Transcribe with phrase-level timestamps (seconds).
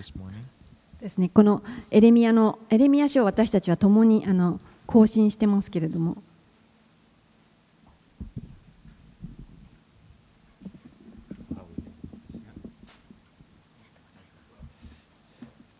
[0.00, 0.44] this morning.
[1.00, 6.22] ですね、このエレミアのエレミア書を私たちは共にあの更新してますけれども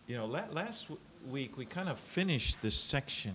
[0.06, 0.86] You know, la- last
[1.30, 3.32] week we kind of finished this section.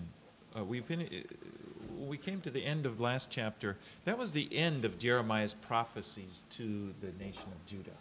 [0.57, 3.77] Uh, we, fin- uh, we came to the end of last chapter.
[4.03, 7.91] That was the end of Jeremiah's prophecies to the nation of Judah.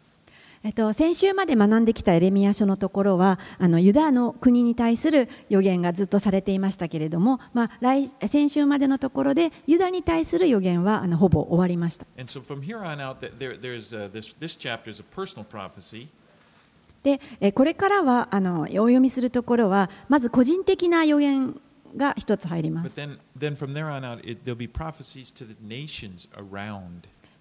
[0.64, 12.06] えっと、先週まで学んできたエレミア書のところはあのユダの国に対する予言がずっとされていましたけれども、まあ、来先週までのところでユダに対する予言はあのほぼ終わりました。
[17.02, 17.20] で
[17.52, 21.60] これからはあのお読みするところはまず個人的な予言
[21.94, 22.96] が一つ入ります。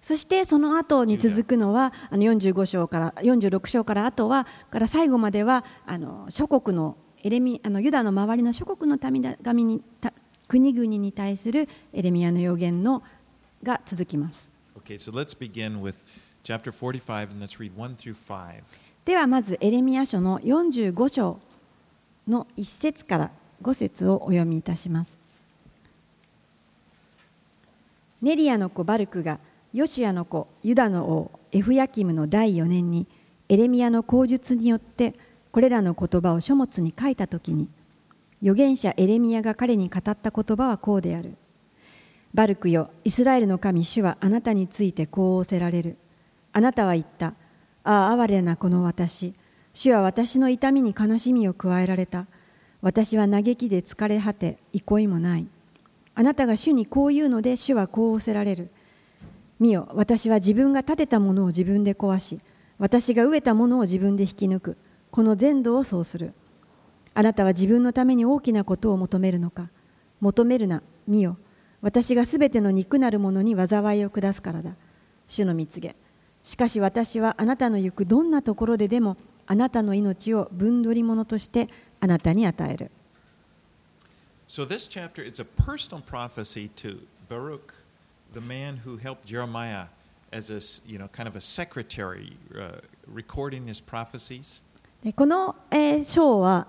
[0.04, 10.12] そしてその後に続くのはあの45章から46章から後はから最後まではあの諸国のエレミあのユダの周りの諸国の民だ民にた
[10.46, 13.02] 国々に対するエレミアの予言の
[13.62, 14.50] が続きます。
[14.84, 15.94] Okay, so let's begin with
[16.42, 18.62] chapter 45 and let's read 1 through 5.
[19.06, 21.40] ではまずエレミア書の45章
[22.28, 23.30] の1節から
[23.62, 25.18] 5節をお読みいたします。
[28.20, 29.38] ネリアの子バルクが
[29.74, 33.08] ヨシアの子ユダの王エフヤキムの第4年に
[33.48, 35.14] エレミアの口述によって
[35.50, 37.68] これらの言葉を書物に書いたときに
[38.40, 41.34] 預言者エレミアが彼に語った言葉はこうである。
[42.34, 45.96] バルクよイスラエルの神主はあなたについてこう仰せられる。
[46.52, 47.34] あなたは言った。
[47.82, 49.34] ああ哀れなこの私。
[49.72, 52.26] 主は私の痛みに悲しみを加えられた。
[52.80, 55.48] 私は嘆きで疲れ果て憩いもない。
[56.14, 58.70] あなたが主にこう言うので主はこう仰せられる。
[59.60, 59.88] 見よ。
[59.94, 62.40] 私は自分が建てたものを自分で壊し
[62.78, 64.76] 私が植えたものを自分で引き抜く。
[65.10, 66.32] この全土をそうする。
[67.14, 69.70] あなたは自分のために大きなことを求めるのか。
[70.20, 70.82] 求めるな。
[71.06, 71.36] 見よ。
[71.82, 74.74] 私がすべての肉なるものに災いを下すからだ。
[75.28, 75.96] 主の蜜げ
[76.42, 81.68] しかし私はあなたの行くどんなところででもあなたの命を分取り物として
[82.00, 82.90] あなたに与える。
[84.48, 87.73] So this chapter is a personal prophecy to Baruch,
[88.34, 89.86] the man who helped Jeremiah
[90.32, 90.60] as a
[91.40, 92.36] secretary
[93.06, 94.62] recording his prophecies.
[95.16, 95.54] この
[96.04, 96.66] 章は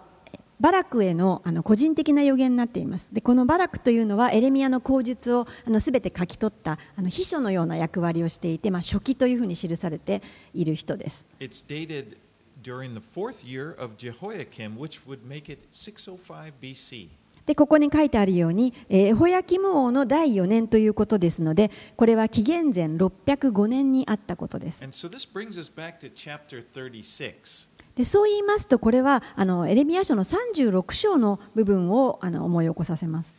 [0.59, 3.11] バラクへの,個人的な予言になっています。
[3.23, 5.47] このバラクというのはエレミアの口述を
[5.79, 6.77] すべて書き取った
[7.07, 10.21] 秘書のような役割をしていて、まあ、初期というふうに記されて
[10.53, 11.25] いる人です。
[17.45, 24.83] でここに書いてあるように、えー、ホヤキム王の第4年ということですのでこれは紀元前605年にあったことです。
[27.95, 33.35] でそう言いますとこれはあのエレミア書の36章の部分をあの思い起こさせます。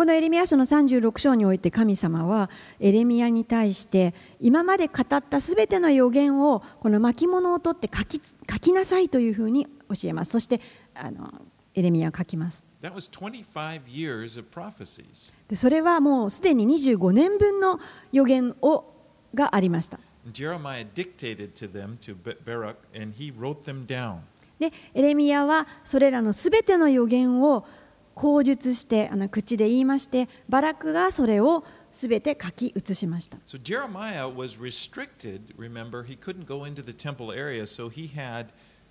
[0.00, 10.62] このエレミア書の36章において神様はエレミアに対して今まで語ったすべての予言をこの巻物を取って書き書きなさいというふうに教えますそして
[10.94, 11.30] あの
[11.74, 15.34] エレミアは書きます That was 25 years of prophecies.
[15.48, 17.78] でそれはもうすでに25年分の
[18.10, 18.86] 予言を
[19.34, 20.00] がありました
[20.32, 24.20] Jeremiah dictated to them, to Ba- Baruch, and he wrote them down.
[24.58, 27.66] でエレミアはそれらのすべての予言を
[28.14, 35.54] 口述してあの口で言いましてバラクがそれをすべて書き写しました So Jeremiah was restricted.
[35.56, 38.46] Remember, he couldn't go into the temple area, so he had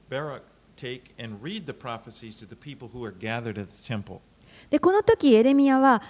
[0.10, 0.44] Baruch
[0.76, 4.22] take and read the prophecies to the people who were gathered at the temple.
[4.70, 6.02] でこの時エレミアは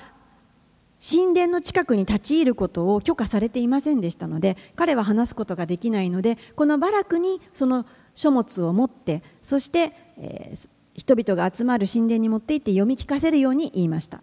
[1.00, 14.22] 神殿の近くに立ち入ることを許可されていませんでしたので彼は話すことができないのでこのバラクにその書物を持ってそして、えー人々が集まる神殿に持って行って読み聞かせるように言いました。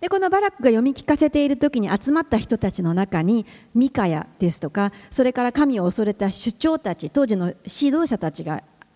[0.00, 3.44] でこのバラックが読み聞かせているときに集まった人たちの中に
[3.74, 8.62] ミカヤですとかそれから神を恐れた首長たち当時の指導者たちが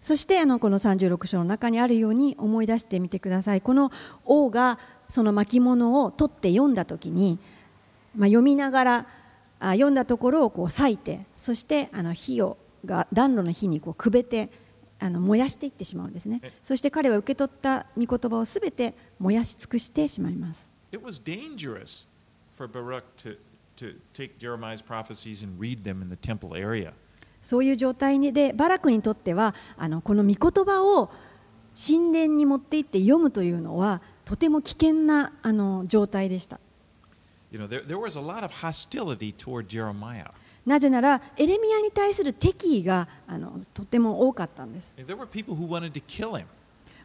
[0.00, 3.60] そしてあのこの36章の中にあるように思い出してみてください。
[3.60, 3.92] この
[4.24, 4.78] 王が
[5.08, 7.38] その巻物を取って読んだ時に、
[8.16, 9.06] まあ、読みながら
[9.60, 14.50] あ読んだところをこう裂いてそしてあの火をが暖炉の火にこうくべて
[14.98, 16.40] あの燃やしていってしまうんですね。
[16.42, 16.52] え。
[16.62, 20.68] そして彼は受け取った御言葉をすべて燃やし尽くしてしまいます。
[20.92, 22.08] It was dangerous
[22.50, 23.38] for Baruch to,
[27.42, 31.10] そういう状態にでバラクにとってはあのこの御言葉を
[31.74, 36.60] 神殿に持っていって読むというのはとても危険なあの状態でした。
[40.64, 44.94] なぜなら、エレミアに対する敵意があのとても多かったんです。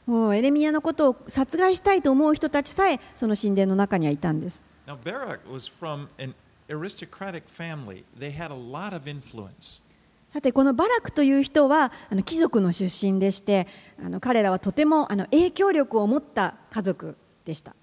[0.05, 4.63] もうエレミアのことを殺害したいと思う人たちさえ、その神殿の中にはいたんです。
[10.33, 13.67] さてこのバラクという人はあの貴族の出身でして
[14.03, 17.15] あの彼らはとてもあの影響力を持った家族
[17.45, 17.75] でした。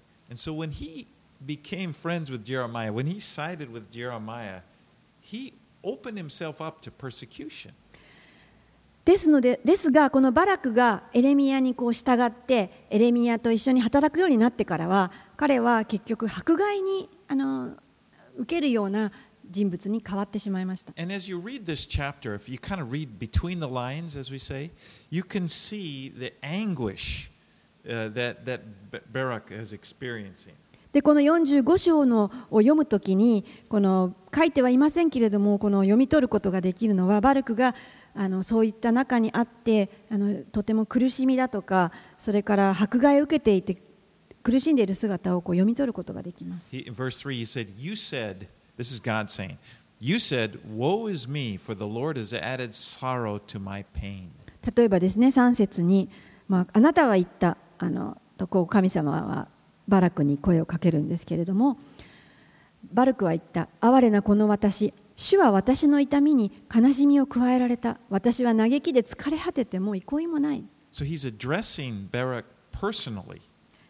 [9.05, 17.75] ですのでですがこのバラクがエレミアにこう従ってエレミアと一緒に働くようになってからは彼は結局迫害にあの
[18.37, 19.11] 受けるような
[19.49, 24.31] 人物に変わってしまいました And as you read this chapter, if you kind of read between the lines, as
[24.31, 24.71] we say,
[25.09, 27.29] you can see the anguish
[27.87, 28.61] uh, that, that
[29.11, 30.53] Barak is experiencing.
[30.95, 37.75] でこの45章のを読むときにこの書いてはいませんけれどもこの読み取ることができるのはバルクが
[38.15, 43.75] あのそういった中にあってあのとても苦しみだとかそれから迫害を受けていて
[44.45, 46.69] 苦しんでいる姿をこう読み取ることができます。
[54.75, 56.11] 例えばですね、3節に、
[56.47, 59.47] まあ、あなたは言ったあのとこう神様は
[59.87, 61.79] バラクに声をかけるんですけれども、
[62.93, 70.63] バルクは言った、哀れなこの私、主は私の痛みに悲しみを加えられた、私は嘆きで疲れ果てて、もう憩いもない。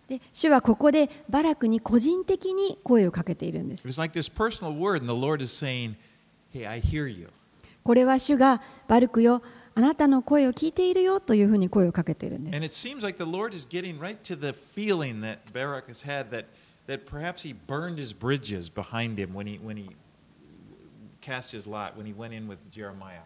[0.08, 5.94] で主はここでバラクに個人的に声をかけているんで It す was like this personal word, and the Lord is saying,
[6.52, 7.28] Hey, I hear you.
[7.84, 9.42] これは主がバルクよ
[9.74, 16.04] あなたの声を聞いているよというふうに声をかけているんです And it seems like the Lord is getting right to the feeling that Barak has
[16.04, 16.46] had that,
[16.86, 19.90] that perhaps he burned his bridges behind him when he, when he
[21.20, 23.22] cast his lot, when he went in with Jeremiah.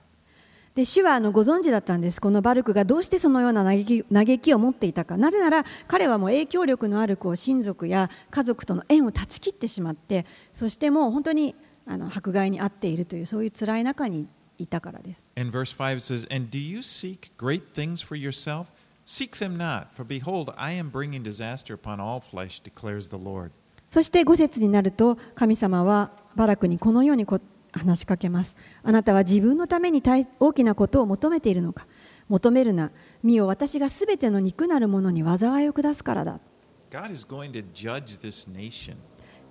[0.79, 11.53] で主はあのご存知だったんです、このバルクがどうしてそのような嘆き嘆きを持っていたか、なぜなら彼はもう影響力のあるこう親族や家族との縁を断ち切ってしまって、そしてもう本当に
[11.85, 15.27] あの迫害に遭っているという、そういう辛い中にいたからです。
[15.35, 18.67] And verse 5 says, And do you seek great things for yourself?
[19.05, 23.51] Seek them not, for behold, I am bringing disaster upon all flesh, declares the Lord.
[23.89, 27.41] そして5節になると、神様はバラクにこのようにこ
[27.71, 28.56] 話しかけます。
[28.83, 31.88] あなたは自分のために大大きなことを求めているのか。
[32.27, 32.92] 求めるな。
[33.24, 36.39] 見よ、私がすべての肉なるものに災いを下すからだ。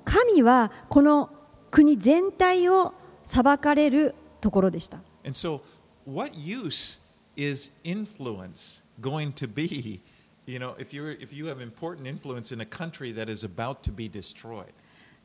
[0.05, 1.31] 神はこの
[1.71, 4.99] 国全体を裁かれるところでした。
[5.25, 5.61] And so,
[6.07, 6.99] what use
[7.37, 10.01] is influence going to be?
[10.47, 13.83] You know, if, you're, if you have important influence in a country that is about
[13.83, 14.73] to be destroyed.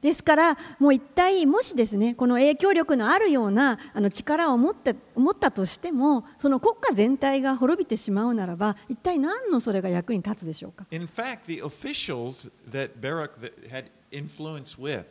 [0.04, 10.86] ですから、もう一体、もしですね、この影響力のあるようなあの力を持って持ったとしても、その国家全体が滅びてしまうならば、一体何のそれが役に立つでしょうか。
[10.92, 13.32] In fact, the officials that Barak
[13.72, 15.06] had influence with,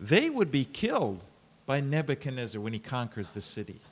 [0.00, 1.18] they would be killed
[1.66, 3.82] by Nebuchadnezzar when he conquers the city.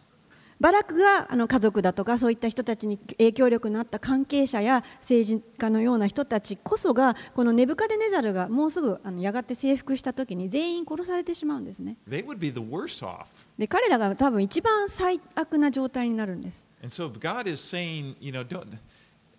[0.62, 13.26] バラクがあの家族だとかそういった人たちに影響力のあった関係者や政治家のような人たちこそがこのネブカデネザルがもうすぐあのやがて征服した時に全員殺されてしまうんですね They would be the worse off.
[13.59, 18.78] で彼らが多分一番最悪な状態になるんです And so God is saying, you know, don't.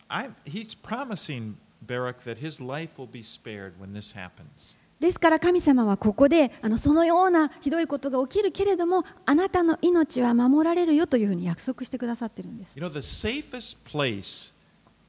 [0.10, 1.56] I, he's promising
[1.88, 4.75] Barak that his life will be spared when this happens.
[5.03, 14.53] ですから神様はここであのそのようなひどいことが起きるけれどもあなたの命は守られるよというふうに約束してくださってるんです You know, the safest place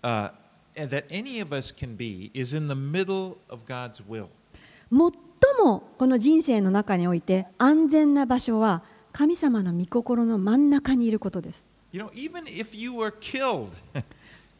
[0.02, 0.32] uh,
[0.74, 4.26] that any of us can be is in the middle of God's will.
[4.90, 8.82] 最もこの人生の中において安全な場所は
[9.12, 13.68] 神様の御心の真ん中にいることです You know, even if you were killed,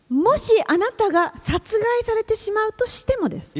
[0.08, 3.54] もしあなたが殺害されてしまうとしてもです。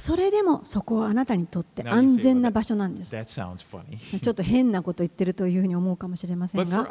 [0.00, 3.10] それでもそこはあなたにとって安全な場所なんです。
[3.10, 6.88] ちょっと変なこと言ってるというふうに思うかもしれませんが、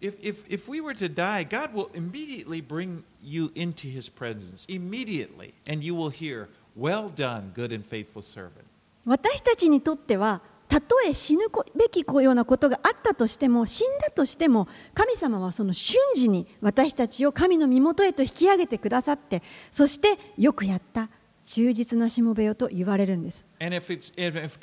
[0.00, 4.64] if, if, if we were to die, God will immediately bring you into his presence.
[4.68, 5.54] Immediately.
[5.66, 8.64] And you will hear, Well done, good and faithful servant.
[9.04, 21.08] 私たちにとっては、たとえ死ぬべきようなことがあったとしても、死んだとしても、神様はその瞬時に私たちを神の身元へと引き上げてくださって、そしてよくやった、
[21.44, 23.46] 忠実なしもべよと言われるんです。
[23.58, 24.58] If, if,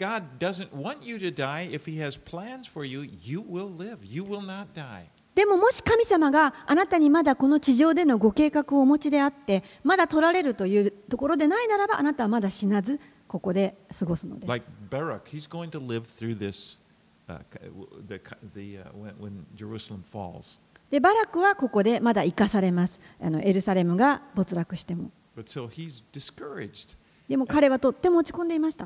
[1.34, 1.72] die,
[2.86, 3.98] you, you live.
[5.34, 13.02] でももし神様があなたにまだこの地上でのご計画をお持ちであってまだ取られるというところでないならばあなたはまだ死なず
[13.36, 14.48] ここで過ごすので。
[20.90, 23.02] で、バラクはここでまだ生かされます。
[23.22, 25.12] あのエルサレムが没落しても。
[27.28, 28.86] でも彼はとっても落ち込んでいました。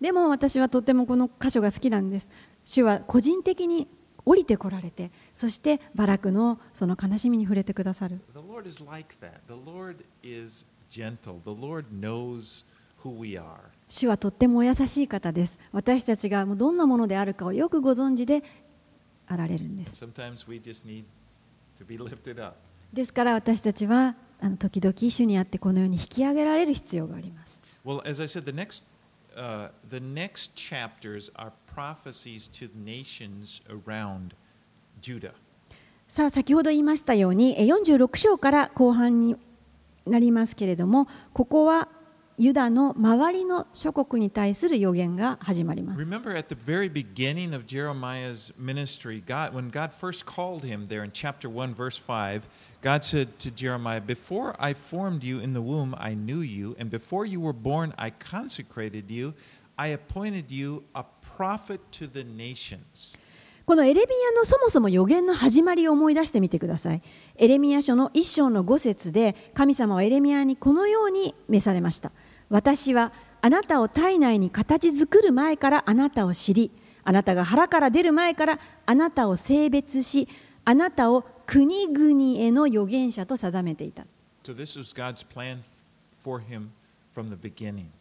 [0.00, 2.30] でも私はとってもこの箇所が好きなんです。
[2.64, 3.88] 主は個人的に
[4.28, 8.20] 降りてこられてそしてバラクのその悲しみに触れてくださる.
[13.88, 18.42] 主はとってもお優しい方です私たちがもうどんなものであるかをよくご存知で
[19.26, 20.04] あられるんです.
[22.92, 27.60] ですから私たちはあの時々主にあってこのように引き上げられる必要があります。
[27.84, 28.82] Well, as I said, the next,
[29.38, 34.34] uh, the next chapters are prophecies to the nations around
[35.00, 35.32] Judah.
[36.08, 39.36] さあ先ほど言いましたように46章から後半に
[40.06, 41.88] なりますけれどもここは
[42.40, 46.00] ユダの周りの諸国に対する予言が始まります。
[46.00, 51.10] Remember at the very beginning of Jeremiah's ministry, God, when God first called him there in
[51.10, 52.42] chapter 1, verse 5,
[52.80, 56.88] God said to Jeremiah, Before I formed you in the womb, I knew you, and
[56.88, 59.34] before you were born, I consecrated you.
[59.76, 61.04] I appointed you a
[61.36, 63.18] prophet to the nations.
[63.68, 67.02] このエレミアのそもそも予言の始まりを思い出してみてください。
[67.36, 72.10] エレミア書の一章の五節で神様はエレミアにこのように召されました。
[72.50, 76.72] 私はあなたを体内に形作る前からあなたを知り、
[77.04, 80.28] あなたが腹から出る前からあなたを性別し、
[80.64, 84.04] あなたを国々への預言者と定めていた。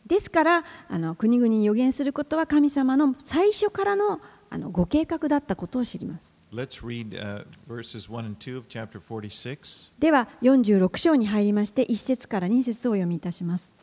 [0.06, 6.38] ですからあの国々に預言することは神様の最初からのあのご計画だったことを知ります。
[6.82, 9.94] Read uh, verses 1 and 2 of chapter 46.
[10.00, 13.74] では46章に入りまして1節から2節をお読みいたします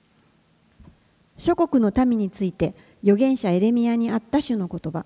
[1.37, 5.05] 諸国の民について預言者エレミアにあった種の言葉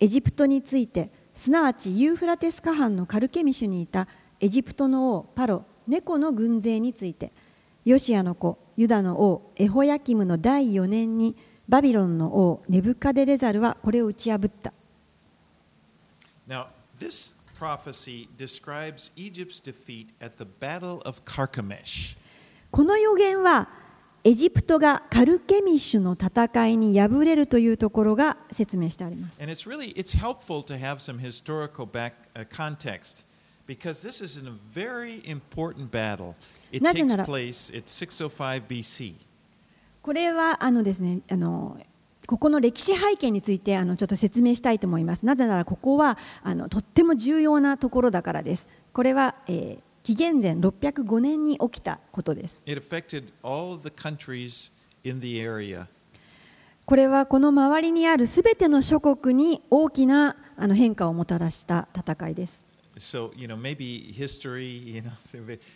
[0.00, 4.08] エジプトについてすなわちユーフラテス河畔のカルケミシュにいた
[4.40, 7.32] エジプトの王パロ猫の軍勢について
[7.84, 11.36] ヨシアの子ユダの王エホヤキムの第4年に
[11.68, 14.72] バビロンの王ネブカデレザルはこれを打ち破った
[16.46, 16.66] Now,
[16.98, 22.16] this prophecy describes Egypt's defeat at the Battle of Carchemish.
[22.70, 23.68] この予言は
[24.26, 29.38] エジプトがカルケミッシュの戦いに敗れるというところが説明してあります。
[36.80, 37.26] なぜなら、
[40.00, 41.78] これはあのです、ね、あの
[42.26, 45.26] ここの歴史背景についてあのちょっと説明したいと思います。
[45.26, 48.68] なぜなら、ここはあのとっても重要なところだからです。
[48.94, 52.62] これは、え、紀元前605年に起きたことです。
[56.86, 62.62] これはこの周りにあるすべての諸国に大きなあの変化をもたらした戦いです。
[62.98, 65.10] So, you know, maybe history, you know,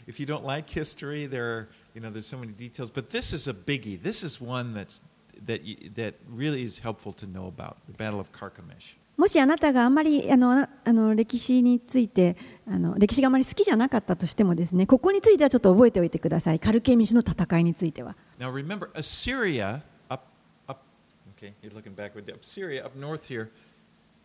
[0.06, 3.34] if- you don't like history, there are, you know, there's so many details, but this
[3.34, 3.98] is a biggie.
[4.00, 5.00] This is one that's
[5.46, 5.62] that
[5.94, 8.94] that really is helpful to know about, the Battle of Carchemish.
[9.18, 12.36] もしあなたがあんまりあのあの歴史について
[12.68, 20.22] あの歴史があまり好きじゃなかったとしてもですねここについてはちょっと覚えておいてくださいカルケミシュの戦いについては Now remember, Assyria up,
[20.68, 20.82] up,
[21.36, 22.32] okay, you're looking backward.
[22.32, 23.50] Assyria up north here,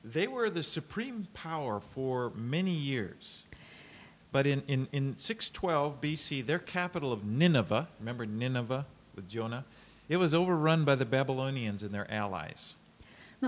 [0.05, 3.47] they were the supreme power for many years.
[4.31, 8.85] But in, in, in 612 BC, their capital of Nineveh, remember Nineveh
[9.15, 9.65] with Jonah,
[10.07, 12.75] it was overrun by the Babylonians and their allies.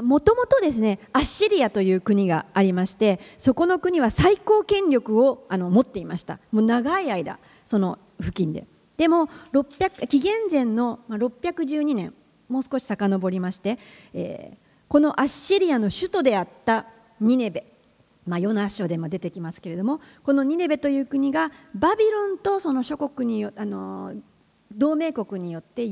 [0.02, 6.40] もともとですねアッシリアという国がありましてそこの国は最高権力をあの持っていました。
[6.52, 8.68] もう長い間その付近で。
[8.98, 12.14] でも600紀元前の612年
[12.48, 13.78] もう少し遡りまして、
[14.14, 16.86] えーこのアッシリアの首都であった
[17.20, 17.66] ニネベ、
[18.26, 24.14] まあ、ヨナ書でも出てきますけれどもこのニネベという国がバビロンとその諸国によあの
[24.72, 25.84] 同盟国によって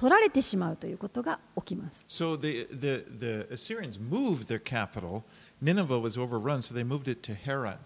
[0.00, 2.06] 取られてしまうということが起きます。
[2.08, 5.24] So the, the, the Assyrians moved their capital.
[5.60, 7.76] Nineveh was overrun, so they moved it to Haran.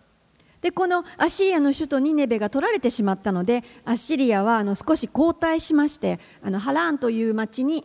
[0.61, 7.85] でこのアッシリアの首都ニネベが取られてしまったのでアッシリアはあの少し後退しましてあのハラーンという町に、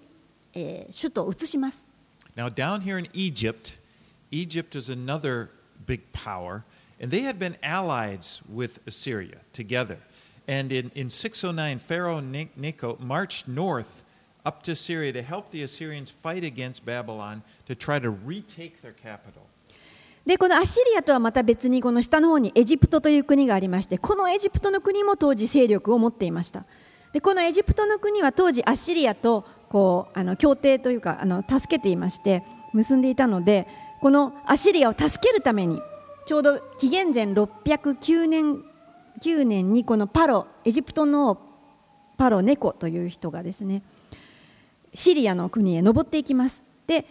[0.53, 1.87] えー首都を移します。
[2.35, 3.79] Now, down here in Egypt,
[4.29, 5.49] Egypt is another
[5.87, 6.61] big power,
[7.01, 9.97] and they had been allies with Assyria together.
[10.47, 14.03] And in, in 609, Pharaoh Ne- Necho marched north
[14.49, 18.93] up to Syria to help the Assyrians fight against Babylon to try to retake their
[18.93, 19.43] capital.
[20.25, 26.65] でこのアッシリアとはまた別にこの下の方にエジプトという国がありましてこのエジプトの国も当時勢力を持っていました
[27.13, 33.65] でこのエジプトの国は当時アッシリアとこうあの協定というかあの助けていまして結んでいたので
[34.01, 35.81] このアッシリアを助けるために
[36.27, 38.63] ちょうど紀元前609年
[39.21, 41.39] 9年にこのパロエジプトの
[42.17, 43.81] パロネコという人がですね
[44.93, 47.05] シリアの国へ登っていきますで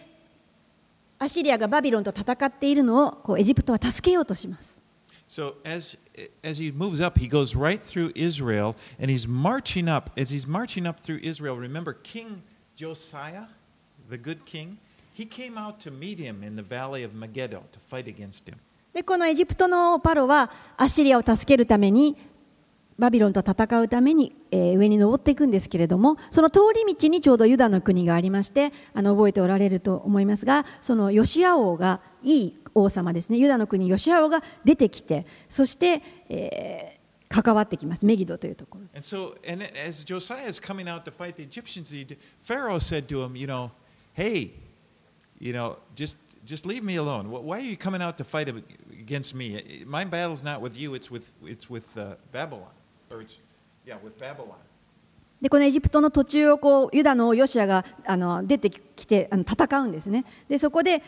[1.21, 4.79] アシリアがバビロンと戦っているのをこうエジプトは助けようとします。
[5.27, 5.97] So as,
[6.43, 10.09] as he moves up, he goes right through Israel, and he's marching up.
[10.19, 12.41] As he's marching up through Israel, remember King
[12.75, 13.47] Josiah,
[14.09, 14.77] the good king?
[15.13, 18.55] He came out to meet him in the valley of Megiddo to fight against him.
[18.93, 22.17] でこのエジプトのパロはアシリアを助けるために
[22.99, 38.85] バビロンと戦うために、えー、上に登っていくんですけれどもその通り道にちょうどユダの国がありましてあの覚えておられると思いますがそのヨシア王がいい王様ですねユダの国ヨシア王が出てきてそして、えー、関わってきますメギドというところ。
[46.45, 47.29] Just leave me alone.
[47.29, 48.47] Why are you coming out to fight
[48.91, 49.83] against me?
[49.85, 52.71] My battle's not with you, it's with, it's with uh, Babylon.
[53.11, 53.39] Or it's
[53.85, 54.55] yeah, with Babylon.
[55.41, 60.25] でこのエジプトの途中をこうユダの王ヨシアがあの出てきてあの戦うんですね。
[60.49, 61.01] でそこで、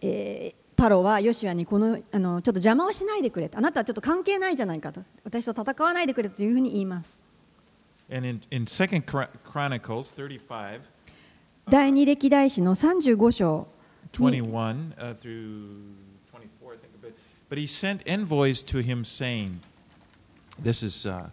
[0.00, 3.58] えーパロはヨシアにこのあのちょっと邪魔をしないでくれと。
[3.58, 5.02] あなたはちょっと関係ないじゃないかと。
[5.24, 7.18] 私と戦わないでくれというふうに言います。
[8.08, 10.82] And in in Second Chron- Chronicles thirty-five,
[11.68, 13.66] 第二歴代史の35章
[14.12, 15.94] 21 uh, through
[16.32, 17.02] 24, I think.
[17.02, 17.12] But,
[17.50, 19.58] but he sent envoys to him saying,
[20.62, 21.28] This is uh,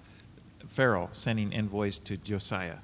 [0.75, 2.79] Pharaoh sending envoys to Josiah.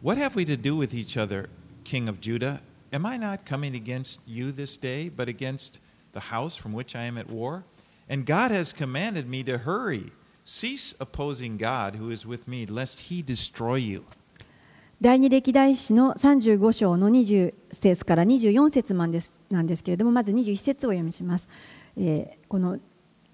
[0.00, 1.48] What have we to do with each other,
[1.84, 2.60] king of Judah?
[2.92, 5.78] Am I not coming against you this day, but against
[6.12, 7.64] the house from which I am at war?
[8.08, 10.12] And God has commanded me to hurry.
[10.44, 14.04] Cease opposing God who is with me, lest he destroy you.
[15.02, 21.48] 第二歴代史の35章の20節から24節までですなんですけれどもまず21節をお読みします、
[21.96, 22.78] えーこの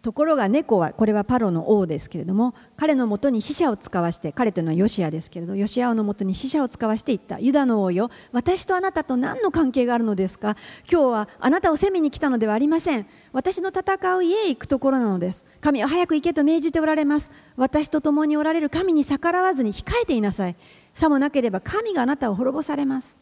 [0.01, 7.39] ところが猫はこれはパロの王ですけれども彼のもとに死者を使わして彼というのはヨシアですけれどヨシア王のもとに死者を使わしていった。
[7.39, 10.55] ユダの王よ私とあなたと何の関係があるのですか？
[10.91, 13.05] 今日はあなたを攻めに来たのではありません。
[13.31, 15.45] 私の戦う家へ行くところなのです。
[15.61, 17.29] 神は早く行けと命じておられます。
[17.55, 20.55] 私と共におられる神に逆らわずに控えていなさい。
[20.95, 23.15] さもなければ神があなたを滅ぼされます。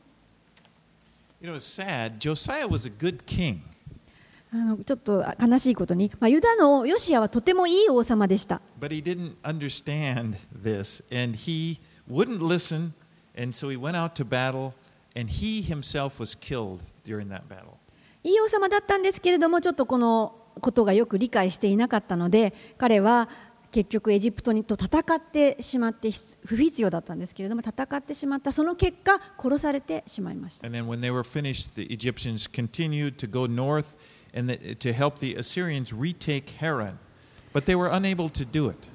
[1.41, 1.55] You know,
[4.51, 8.61] あのちょっと悲しいことに、まあ、ユダのヨシアはとてもいい王様でした。
[18.23, 23.29] いい王様だったんですけれども、ちょっとこのことがよく理解していなかったので、彼は
[23.71, 26.09] 結局エジプトにと戦ってしまって、
[26.45, 30.67] 不必要だったんですけれども、戦ってしまった、その結果、殺されてしまいました。
[34.33, 36.99] And the, to help the Assyrians retake Haran,
[37.53, 38.89] but they were unable to do it.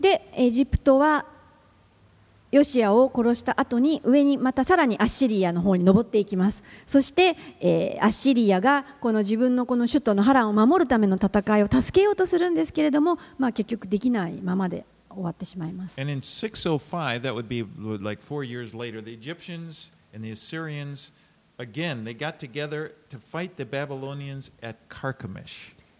[0.00, 1.24] で、エジプトは
[2.50, 17.66] ヨシアを殺した後に上にまたさらにアッシリアの方に登っていきますそして、えーアッシリアがこの自分のこの首都のハランを守るための戦いを助けようとするんですけれども、まあ、結局できないままで終わってしまいます And in 605, that would be
[18.02, 21.12] like four years later, the Egyptians and the Assyrians,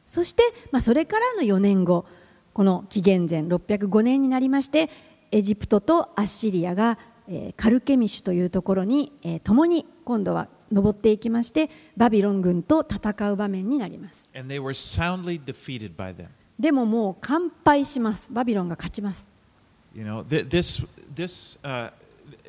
[0.06, 0.42] そして、
[0.80, 2.06] それからの4年後、
[2.52, 4.88] この紀元前605年になりまして、
[5.30, 6.98] エジプトとアッシリアが、
[7.56, 14.24] カルケミシュというところに、共に今度は登っていきまして、バビロン軍と戦う場面になります。
[16.58, 18.28] でももう完敗します。
[18.32, 19.26] バビロンが勝ちます。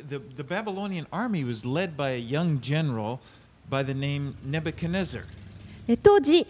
[0.08, 3.20] the, the Babylonian army was led by a young general
[3.68, 5.24] by the name Nebuchadnezzar.
[5.86, 6.46] え当時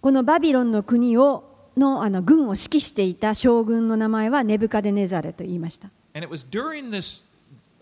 [0.00, 1.44] このバビロンの国を
[1.76, 5.90] のあの軍を指揮していた将軍の名前はネブカデネザレと言いました。
[6.14, 7.22] And it was during this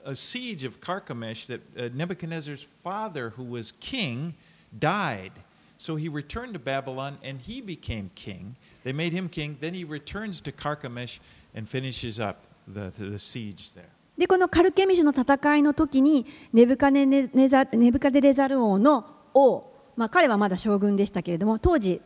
[0.04, 4.35] uh, siege of Carchemish that uh, Nebuchadnezzar's father, who was king,
[4.78, 5.33] died.
[5.76, 8.54] So he returned to Babylon and he became king.
[8.85, 9.56] They made him king.
[9.61, 11.18] Then he returns to Carchemish
[11.54, 13.90] and finishes up the, the, siege there.
[14.17, 22.01] でこのカルケミシュの戦いの時にネブカデネザネブカデレザル王の王、まあ、彼はまだ将軍でしたけれども当時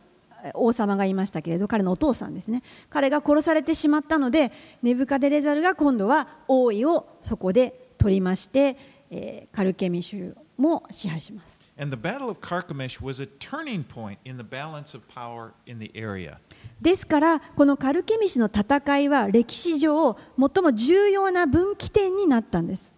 [0.54, 8.76] 王様がいましたけれど彼のお父さんですね彼が殺されてしまったのでネブカデレザルが今度は王位をそこで取りまして、
[9.10, 11.60] えーカルケミシュも支配します。
[11.78, 15.90] And the Battle of Carchemish was a turning point in the balance of power in the
[15.94, 16.38] area.
[16.80, 22.92] ですからこのカルケミシュの戦いは歴史上最も重要な分岐点になったんです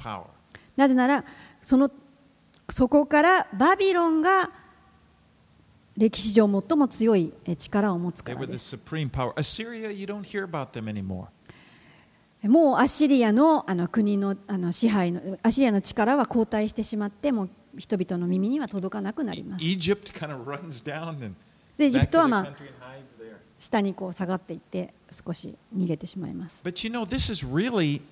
[0.00, 0.24] on.
[0.76, 1.24] なぜなら
[1.62, 1.90] その
[2.70, 4.50] そこからバビロンが
[5.96, 8.76] 歴史上最も強いえ力を持つからです.
[12.44, 19.64] もうアッシリアのあの国のあの支配のアッシリアの力は後退してしまってもう人々の耳には届かなくなります
[21.78, 22.54] エジプトはまあ.
[23.58, 24.92] 下にこう下がっていって
[25.24, 28.02] 少し逃げてしまいます But you know, this is really,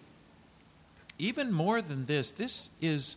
[1.19, 3.17] even more than this, this is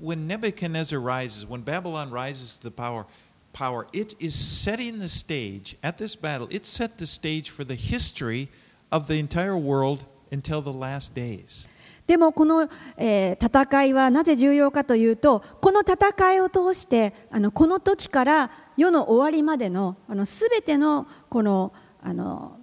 [0.00, 3.06] when Nebuchadnezzar rises, when Babylon rises to the power,
[3.52, 7.76] power, it is setting the stage at this battle, it set the stage for the
[7.76, 8.48] history
[8.92, 11.66] of the entire world until the last days.
[12.10, 22.58] でもこの、えー戦いはなぜ重要かというとこの戦いを通してあのこの時から世の終わりまでのあの全てのこのあの、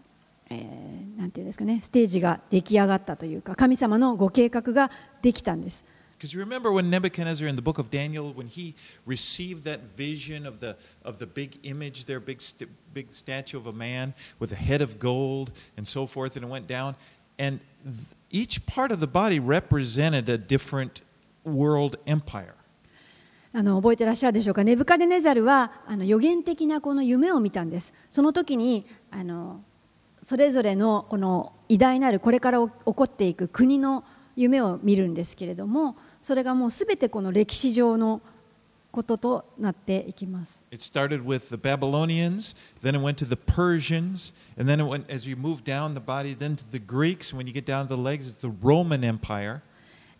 [0.50, 5.86] えーなんていうんですかねステージが出来上がったというか神様のご計画ができたんです
[6.20, 10.46] Because you remember when Nebuchadnezzar in the book of Daniel, when he received that vision
[10.46, 14.52] of the, of the big image there, big, st- big statue of a man with
[14.52, 16.96] a head of gold and so forth, and it went down.
[17.40, 17.96] And th-
[18.32, 21.02] each part of the body represented a different
[21.46, 22.54] world empire.
[23.54, 24.64] あの覚えてらっしゃるでしょうか？
[24.64, 29.62] ネブカデネザルはあの予言的なこの夢を見たんですその時にあの
[30.22, 34.04] それぞれのこの偉大なるこれから起こっていく国の
[34.36, 38.22] 夢を見るんですけれどもそれがもうすべてこの歴史上の
[38.92, 45.10] こととなっていきます It started with the Babylonians, then it went to the Persians, and then it went,
[45.10, 47.34] as you move down the body, then to the Greeks.
[47.34, 49.62] When you get down to the legs, it's the Roman Empire.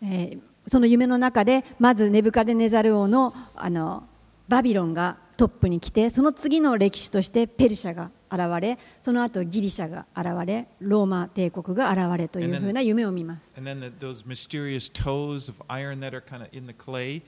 [0.02, 4.06] えーその夢の中でまずネブカデネザル王のあの
[4.48, 17.22] バビロンがトップに来てその次の歴史としてペルシャが現れその後ギリシャが現れローマ帝国が現れというふうな夢を見ます And then the, those mysterious toes of iron that are kind of in the clay.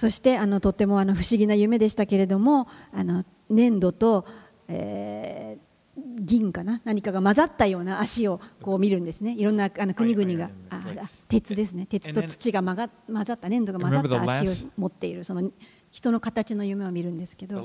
[0.00, 4.24] そしてあのとてもあの不思議な夢でしたけれどもあの粘土と、
[4.66, 9.34] えー、銀かな何かが混ざったような足をこう見るんですね。
[9.36, 11.84] いろんなあの国々が、は、あ鉄ですね。
[11.84, 15.50] 鉄と土が,混ざった粘土が混ざった足を持っているその
[15.90, 17.56] 人の形の夢を見るんですけど。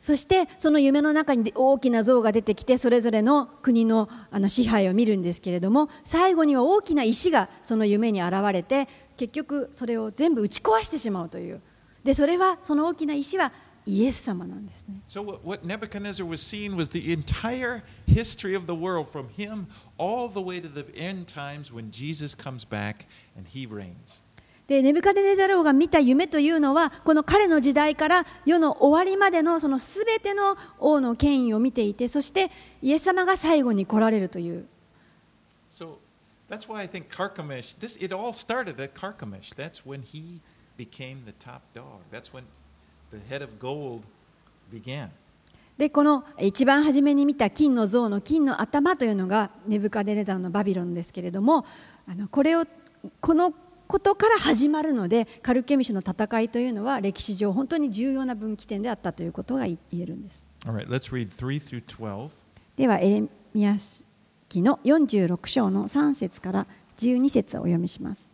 [0.00, 11.60] そしてその夢の中に大きな像が出てきてそれぞれの国のあの支配を見るんですけれども最後には大きな石がその夢に現れて結局それを全部打ち壊してしまうという
[12.04, 13.52] でそれはその大きな石は
[13.86, 19.66] イエス様なんですね So what, Nebuchadnezzar was seeing was the entire history of the world from him
[19.98, 23.06] all the way to the end times when Jesus comes back
[23.36, 24.22] and he reigns.
[24.68, 32.50] でネブカデネザル王が見た夢というのはこの彼の時代から世の終わりまでのその全ての王の権威を見ていてそして
[32.82, 34.66] イエス様が最後に来られるという
[35.70, 35.96] So
[36.50, 39.54] that's why I think Carchemish, this it all started at Carchemish.
[39.54, 40.40] That's when he
[40.76, 42.00] became the top dog.
[42.12, 42.44] That's when
[43.10, 44.02] the head of gold
[44.70, 45.08] began.
[45.78, 51.64] でこの一番初めに見た金の像の金の頭というのがネブカデネザルのバビロンですけれども
[52.06, 52.64] あのこれを
[53.20, 53.54] この
[53.88, 60.44] ことから始まるのでカルケミシュの戦いというのは歴史上本当に重要な分岐点であったということが言えるんです。
[60.66, 62.28] All right, let's read 3 through 12.
[62.76, 63.20] ではエレ
[63.54, 63.76] ミヤ
[64.48, 66.66] 記の46章の3節から
[66.98, 68.26] 12節をお読みします。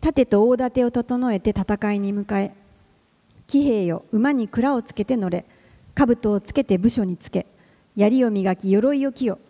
[0.00, 2.54] 盾と大盾を整えて戦いに向かえ
[3.48, 5.44] 騎兵よ馬に蔵をつけて乗れ
[5.96, 7.46] 兜をつけて部署につけ
[7.96, 9.40] 槍を磨き鎧を着よ。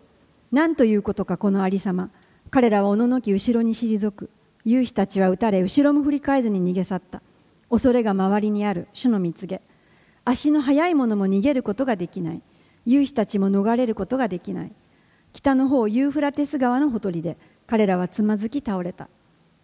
[0.51, 2.09] 何ということかこのありさま
[2.51, 4.29] 彼らはおののき後ろに退く。
[4.65, 7.21] 勇士たちは撃たれ後ろも振り返ずに逃げ去った。
[7.69, 8.87] 恐れが周りにある。
[8.93, 9.61] 主の蜜げ。
[10.25, 12.41] 足の速い者も逃げることができない。
[12.85, 14.71] 勇士たちも逃れることができない。
[15.33, 19.09] 北の方ユーフラテス川のほとりで彼らはつまずき倒れた。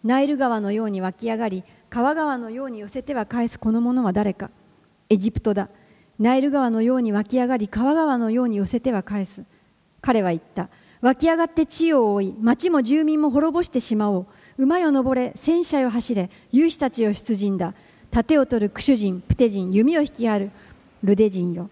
[0.03, 4.51] ナイル川のように湧き上がり川川のように寄せては返すこの者は誰か。
[5.09, 5.69] エジプトだ。
[6.19, 9.43] ナイル川のように湧き上がり川川のように寄せては返す。
[10.01, 10.69] 彼は言った。
[11.05, 14.25] 湧き上がって地を覆い町も住民も滅ぼしてしまおう。
[14.57, 17.75] 馬よ登れ戦車よ走れ勇士たちよ出陣だ。
[18.09, 20.49] 盾を取るクシュ人プテ人弓を引きある。
[21.03, 21.69] ルデ人よ。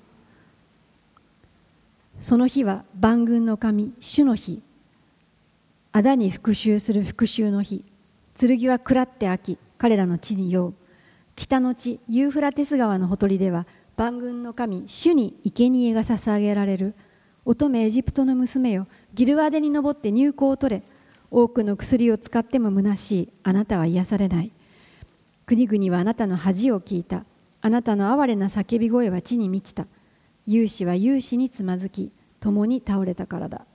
[2.20, 4.62] その日は万軍の神主の日。
[5.94, 7.84] あだに復讐する復讐の日。
[8.40, 10.74] 剣は食らって飽き彼らの地に酔う。
[11.36, 13.66] 北の地ユーフラテス川のほとりでは
[13.98, 16.94] 万軍の神主に生贄が捧げられる。
[17.46, 20.84] 乙女エジプトの娘よギルワデに登って入港を取れ
[21.30, 24.52] 多くの薬を使っても虚しいあなたは癒されない。
[25.48, 27.26] 国々はあなたの恥を聞いた。
[27.62, 29.88] あなたの哀れな叫び声は地に満ちた。
[30.46, 33.66] 勇士は勇士につまずき共に倒れたからだ。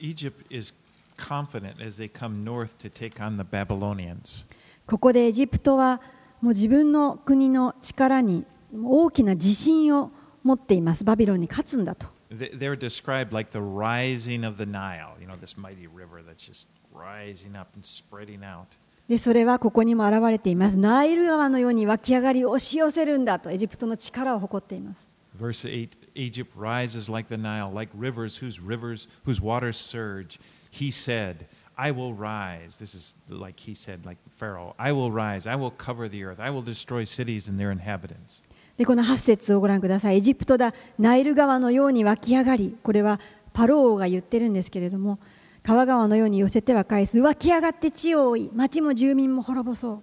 [0.00, 0.74] Egypt is
[1.16, 4.44] confident as they come north to take on the Babylonians.
[4.86, 6.00] ここでエジプトは
[6.40, 10.10] もう自分の国の力に大きな自信を
[10.42, 16.44] 持っていますバビロンに勝つんだと They- They're described like the rising of the Nile, you know, this mighty river that's
[16.46, 18.66] just rising up and spreading out.
[19.08, 30.38] でそれはここにも現れていますナイル川のように湧き上がり押し寄せるんだとエジプトの力を誇っています Verse 8 Egypt rises like the Nile, like rivers whose rivers whose waters surge.
[30.70, 31.46] He said,
[31.76, 32.76] I will rise.
[32.78, 36.40] This is like he said, like Pharaoh, I will rise, I will cover the earth,
[36.40, 38.42] I will destroy cities and their inhabitants.
[38.78, 43.20] でこの8節をご覧くださいエジプトだナイル川のように湧き上がりこれは
[43.52, 45.18] パロー王が言ってるんですけれども
[45.64, 50.02] 川川のように寄せては返す湧き上がって地を追い町も住民も滅ぼそう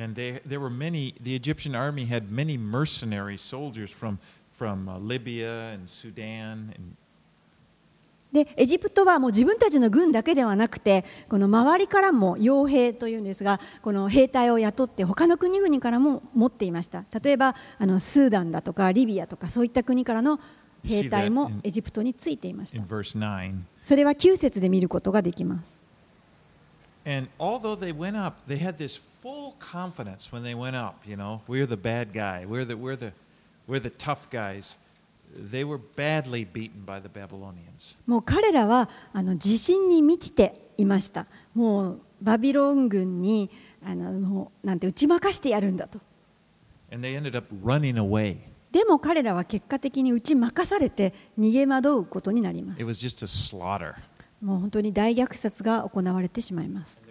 [0.00, 4.18] And they, there were many, the Egyptian army had many mercenary soldiers from,
[4.52, 6.96] from Libya and Sudan and
[8.32, 17.04] でエジプトはもう自分たちの軍だけではなくてこの周りからも傭兵というんですがこの兵隊を雇って他の国々からも持っていました。
[17.22, 20.38] 例えばあのスーダンだとかリビアとかそういった国からの
[20.84, 22.82] 兵隊もエジプトについていました。
[23.82, 25.80] それは9節で見ることができます。
[35.32, 37.96] They were badly beaten by the Babylonians.
[38.06, 43.48] もう彼らはあの自信に満ちていましたもうバビロン軍に
[43.84, 46.00] あのもうなんて打ち負かしてやるんだと
[46.92, 48.38] And they ended up running away.
[48.72, 53.94] でも彼らは結果的に打ち負かされて逃げ惑うことになりま It す was just a slaughter.
[54.40, 57.02] もう本当に大虐殺が行われてしまいます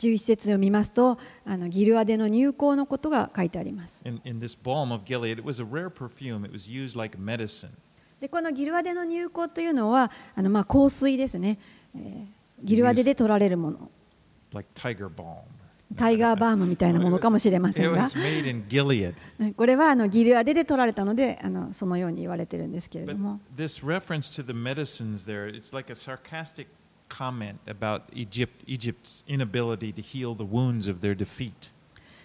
[0.00, 4.02] 11節を見ますとあのギルアデの入港のことが書いてあります。
[8.20, 11.58] でこのギルアデの入港というのはあのまあ香水ですね、
[12.62, 13.90] ギルアデで取られるもの。
[15.96, 18.08] タイガーバームみたいなものかもしれませんが。
[19.56, 23.40] これはあのギルアデで取られたのであのそのように言われてるんですけれども。
[27.10, 31.72] Comment about Egypt, Egypt's inability to heal the wounds of their defeat.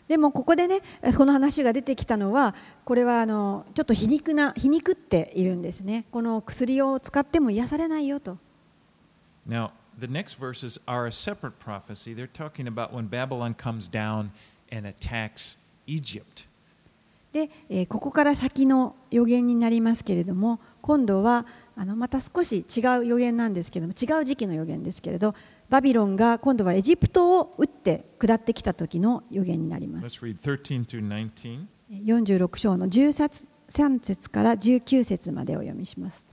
[0.08, 0.82] でもここでね
[1.18, 8.38] この話が出てきたのはこれはあのちょっと皮肉な皮肉っているんですねこの薬を使っても癒されないよと
[9.48, 12.16] Now, the next verses are a separate prophecy.
[12.16, 14.30] They're talking about when Babylon comes down
[14.72, 16.48] and attacks Egypt.
[17.34, 21.46] で、えーここから先の予言になりますけれども今度は
[21.78, 25.36] あのまた少し違う予言なんですけれども違う時期の予言ですけれど
[25.70, 30.08] バビロンが今度はエジプトを打って下ってきた時の予言になります。
[30.08, 31.66] Let's read 13 through 19.
[31.92, 36.26] 46章の13節から19節までお読みします。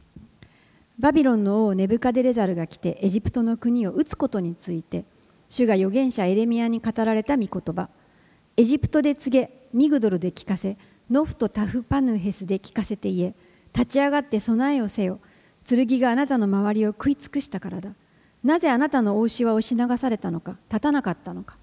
[0.99, 5.05] バビロンの王ネブカデレザルが来てエジプトの国を打つことについて
[5.49, 7.89] 主が預言者エレミアに語られた御言葉。
[8.57, 10.77] エジプトで告げミグドルで聞かせ
[11.11, 13.35] ノフとタフパヌヘスで聞かせて言え
[13.75, 15.21] 立ち上がって備えをせよ
[15.65, 17.91] 剣があなたの周りを食い尽くしたからだ。
[18.43, 21.57] なぜあなたのお牛は押し流されたのか立たなかったのか。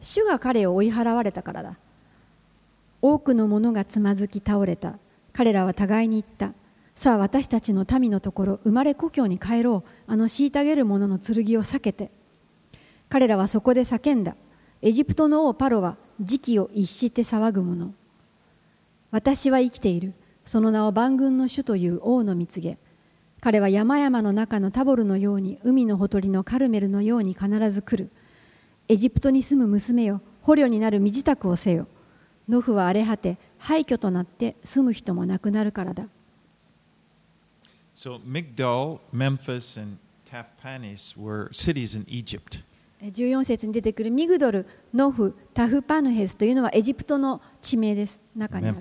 [0.00, 1.76] 主が彼を追い払われたからだ。
[3.02, 4.98] 多くの者がつまずき倒れた。
[5.32, 6.54] 彼らは互いに言った。
[6.94, 9.90] さあ私たちの民のところ生まれ故郷に帰ろう。
[10.06, 12.10] あの虐げる者の剣を避けて。
[13.08, 14.36] 彼らはそこで叫んだ。
[14.82, 17.92] エジプトの王パロは時期を逸して騒ぐ者。
[19.10, 20.14] 私は生きている。
[20.44, 22.78] その名を万軍の主という王の蜜げ。
[23.40, 28.10] 彼は山々の中のタボルのように海のほとりのカルメルのように必ず来る。
[28.88, 31.86] エジプトに住む娘よ捕虜になる身支度をせよ。
[32.48, 36.08] ノフは荒れ果て廃墟となって住む人もなくなるからだ。
[37.94, 42.62] So Migdal, Memphis, and Tahpanhes were cities in Egypt.
[43.02, 48.20] 14節に出てくるミグドル、ノフ、タフパヌヘスというのはエジプトの地名です。
[48.36, 48.76] 中にある。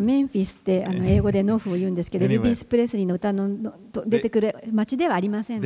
[0.00, 5.60] メンフィスってあの英語でノフを言うんですけど、エビス・プレスリーの歌のと出てくる街ではありません。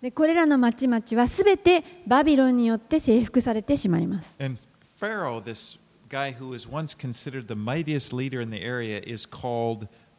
[0.00, 4.34] でこれらの街々はすべてバビロンによって征服されてしまいます。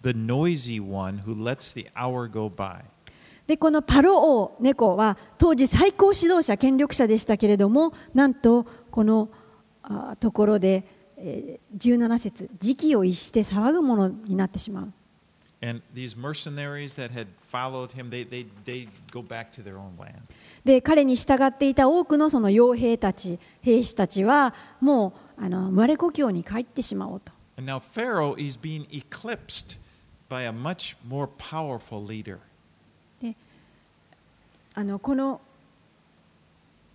[0.01, 2.81] The noisy one who lets the hour go by.
[3.47, 9.29] でこのパロ王猫は当時最高指導者権力者でしたけれどもなんとこの
[9.83, 10.83] あところで、
[11.15, 14.93] えー17節時期を逸して騒ぐものになってしまう
[15.59, 19.97] And these mercenaries that had followed him, they, they, they go back to their own
[19.97, 20.21] land.
[20.63, 29.79] で彼に従っていた多くのその傭兵たち兵士たちはもうあの生まれ故郷に帰ってしまおうと And now Pharaoh is being eclipsed
[30.29, 32.39] by a much more powerful leader.
[34.73, 35.41] あのこの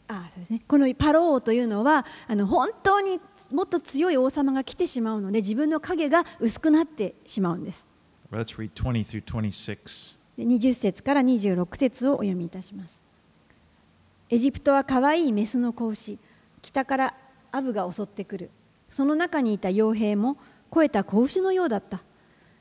[0.06, 3.18] あそうですね、このパロ王というのはあの本当に
[3.50, 7.86] もっと強い王様が来てしまうので自分の影が薄くなってしまうんです。
[8.30, 10.18] Let's read 20 through 26.
[10.36, 13.00] で20節から26節をお読みいたします。
[14.30, 16.18] エジプトは可愛いメスの子牛、
[16.62, 17.14] 北から
[17.50, 18.50] アブが襲ってくる。
[18.90, 20.36] その中にいた傭兵も
[20.70, 22.02] 肥えた子牛のようだった。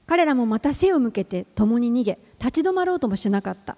[0.07, 3.77] 彼らもまた背を向けて共に逃げ、立ち止まろうともしなかった。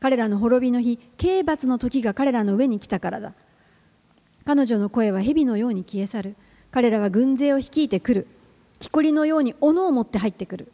[0.00, 3.32] 彼らの滅びの日、刑罰の時が彼らの上に来たからだ。
[4.44, 6.36] 彼女の声は蛇のように消え去る。
[6.70, 8.26] 彼らは軍勢を率いてくる。
[8.78, 10.72] 木こりのように斧を持って入ってくる。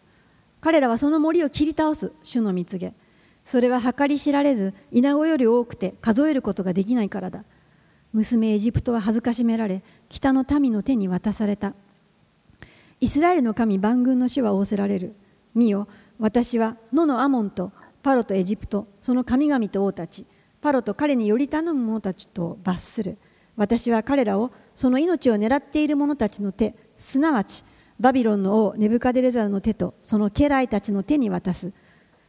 [0.63, 2.95] 彼らはその森を切り倒す主の蜜げ
[3.45, 7.45] それは計り知られず稲子より多くて数えることができないからだ
[8.13, 11.75] 娘エジプトは恥ずかしめられ北の民の手に渡された
[13.03, 15.17] イスラエルの神万軍の主は仰せられる。
[15.57, 15.89] 見よ
[16.21, 20.25] 私は野のアモンとパロとエジプトその神々と王たち
[20.61, 23.19] パロと彼により頼む者たちと罰する。
[23.57, 27.65] 私は彼らをその命を狙っている者たちの手すなわち
[27.99, 31.73] バビロンの王ネブカデレザルの手とその家来たちの手に渡す。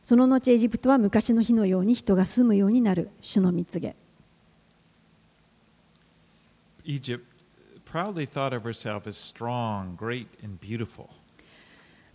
[0.01, 3.11] その後エジプトは昔の日のように人が住むようになる。
[3.21, 3.95] 主の蜜げ。
[6.83, 7.32] Egypt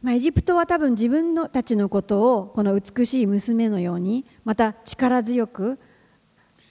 [0.02, 5.78] ま、エジプトは多分自分のたちのことをこの美しい娘のようにまた力強く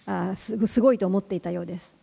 [0.05, 1.95] あす,すごいと思っていたようです。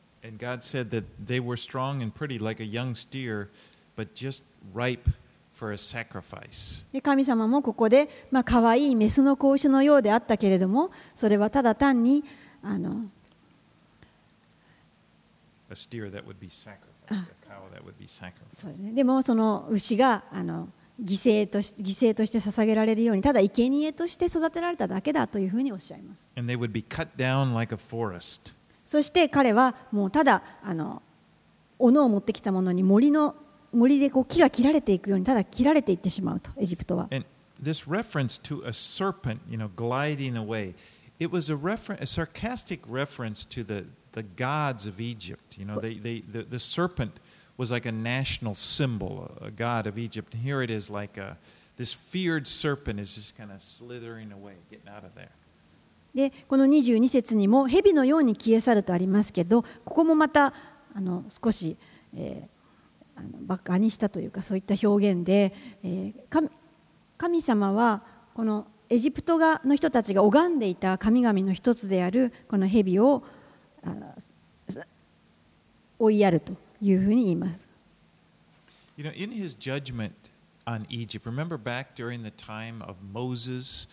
[7.03, 8.09] 神様もここで
[8.47, 12.25] かわ、まあ、いいメスの子牛のようであったけれどもそれはただ単に
[12.63, 13.03] あの
[15.75, 16.79] A steer that would be sacrificed,
[17.11, 17.27] Ah.
[17.45, 18.33] a cow that would be sacrificed.
[18.61, 20.69] そうですね、でもその牛があの
[21.03, 28.55] 犠牲とし犠牲として捧げられるようにただ生贄として育てられただけだというふうにおっしゃいます And they would be cut down like a forest.
[28.87, 31.03] そして彼はもうただあの
[31.81, 33.35] 斧を持ってきたものに森の
[33.73, 37.27] 森でこう木が切られていくようにただ切られていってしまうとエジプトは And
[37.61, 40.75] this reference to a serpent, you know, gliding away,
[41.19, 45.59] it was a, refer- a sarcastic reference to the, the gods of Egypt.
[45.59, 47.13] You know, they, they, the, the serpent
[47.57, 50.35] was like a national symbol, a, a god of Egypt.
[50.35, 51.37] And here it is like a,
[51.77, 55.31] this feared serpent is just kind of slithering away, getting out of there.
[56.15, 60.55] でこの22節にも蛇のように消え去るとありますけどここもまた
[60.95, 61.77] あの少し、
[62.17, 62.55] えー
[63.17, 65.53] あのバカにしたというかそういった表現で、
[65.85, 66.49] えー神
[67.17, 68.03] 神様は
[68.35, 73.25] このエジプトがの人たちが拝んでいた神々の一つであるこの蛇を
[73.84, 74.34] あす
[75.98, 77.68] 追いやるというふうに言います。
[78.98, 80.12] You know, in his judgment
[80.66, 83.88] on Egypt, remember back during the time of Moses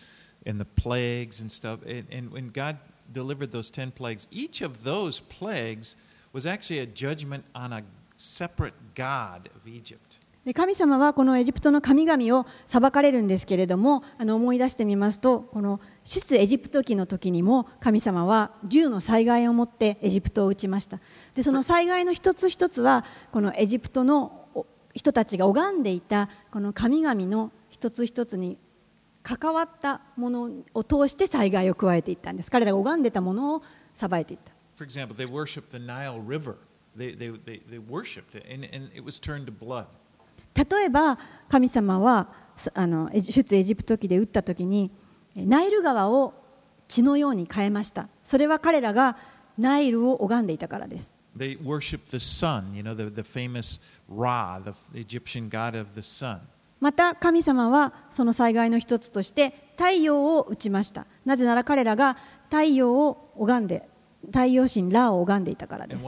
[0.45, 2.77] and the plagues and stuff, and, and when God
[3.13, 5.95] delivered those 10 plagues, each of those plagues
[6.33, 7.83] was actually a judgment on a
[8.15, 10.10] separate God of Egypt.
[10.44, 20.98] で神様はこのエジプトの神々を裁かれるんですけれどもあの思い出してみますとこの出エジプト記の時にも神様は銃の災害をもってエジプトを撃ちました
[21.34, 24.48] でその災害の一つ一つはこのエジプトの
[24.94, 28.58] 人たちが拝んでいたこの神々の一つ一つに
[29.22, 33.62] 関わったものを通して災害を加えていったんです彼らが拝んでたものを
[33.94, 36.56] 裁いていった For example, they worshiped the Nile River.
[36.96, 39.86] They, they, they, they worshiped it, and, and it was turned to blood.
[40.54, 42.28] 例えば神様は
[42.74, 44.90] あの出エジプト記で打った時に
[45.34, 46.34] ナイル川を
[46.88, 48.08] 血のように変えました。
[48.22, 49.16] それは彼らが
[49.56, 51.14] ナイルを拝んでいたからです。
[56.80, 61.06] また神様はその災害の一つとして太陽を打ちました。
[61.24, 62.18] なぜなら彼らが
[62.50, 63.88] 太陽を拝んで
[64.26, 66.04] 太陽神ラを拝んでいたからです。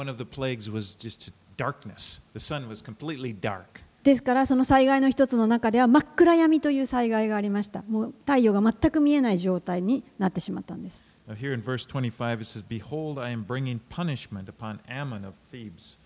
[4.04, 15.24] ですからその災害の一つの中では真っ暗闇という災害がありましたもう太陽が全く見えない状態になってしまったんです Now, here in verse 25, it says, Behold, I am bringing punishment upon Ammon
[15.24, 15.96] of Thebes,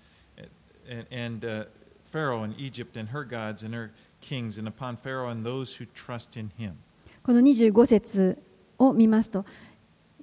[0.88, 1.64] and, and uh,
[2.04, 3.90] Pharaoh and Egypt and her gods and her
[4.20, 6.74] kings, and upon Pharaoh and those who trust in him.
[7.24, 8.38] この25節
[8.78, 9.44] を見ますと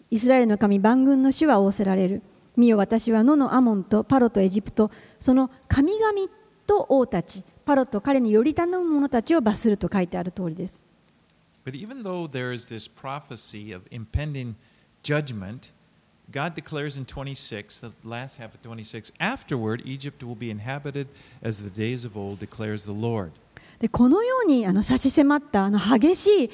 [0.09, 2.21] イスラエルの神万軍の主は仰せられる
[2.55, 6.13] 見よ私は野のアモンとパロとエジプトその神々
[6.65, 10.85] と王たちパロと彼により頼む者たちを罰すると書いてある通りです
[11.65, 14.53] But even though there is this prophecy of impending
[15.01, 15.71] judgment,
[16.31, 21.07] God declares in 26, the last half of 26, afterward, Egypt will be inhabited
[21.41, 23.31] as the days of old, declares the Lord.
[23.79, 26.51] でこのようにあの差し迫ったあの激しい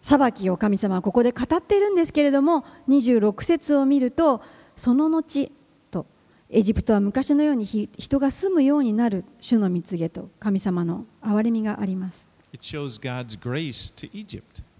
[0.00, 4.40] 裁きを神様はここで語っているんですけれども26節を見ると
[4.74, 5.59] その後と
[6.52, 12.26] エジプトは昔のようにひ人が住むようになる主の蜜げと神様の憐れみがあります.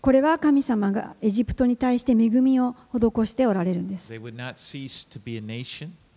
[0.03, 4.13] これは神様がエジプトに対して恵みを施しておられるんです.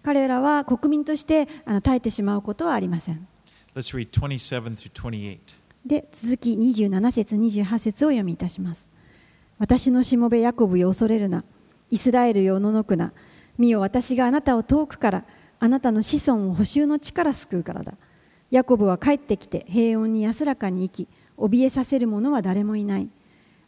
[0.04, 1.48] 彼らは国民として
[1.84, 3.28] 耐えてしまうことはありません
[3.76, 5.38] Let's read 27 through 28.
[5.86, 8.90] で続き27節28節を読みいたします
[9.60, 11.44] 私のしもべヤコブよ恐れるな
[11.92, 13.12] イスラエルよおののくな
[13.58, 15.26] 見よ私があなたを遠くから
[15.64, 17.94] あなたの子孫を補修の地から救うからだ。
[18.52, 21.08] ヤコブは帰ってきて平穏に安らかに生き
[21.38, 23.08] 怯えさせる者は誰もいない。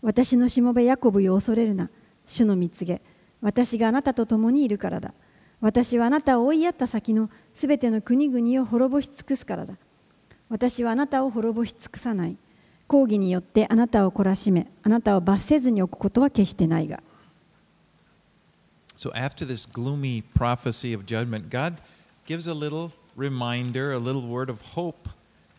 [0.01, 1.89] 私のしもべヤコブよ恐れるな。
[2.27, 3.01] 主の蜜げ。
[3.39, 5.13] 私があなたと共にいるからだ。
[5.61, 9.75] 私はあなたを追いやった先のすべての国々を滅ぼし尽くすからだ。
[10.49, 12.35] 私はあなたを滅ぼし尽くさない。
[12.89, 17.01] 抗議によってあなたを懲らしめあなたを罰せずに置くことは決してないが
[18.97, 21.75] So, after this gloomy prophecy of judgment, God
[22.25, 25.09] gives a little reminder, a little word of hope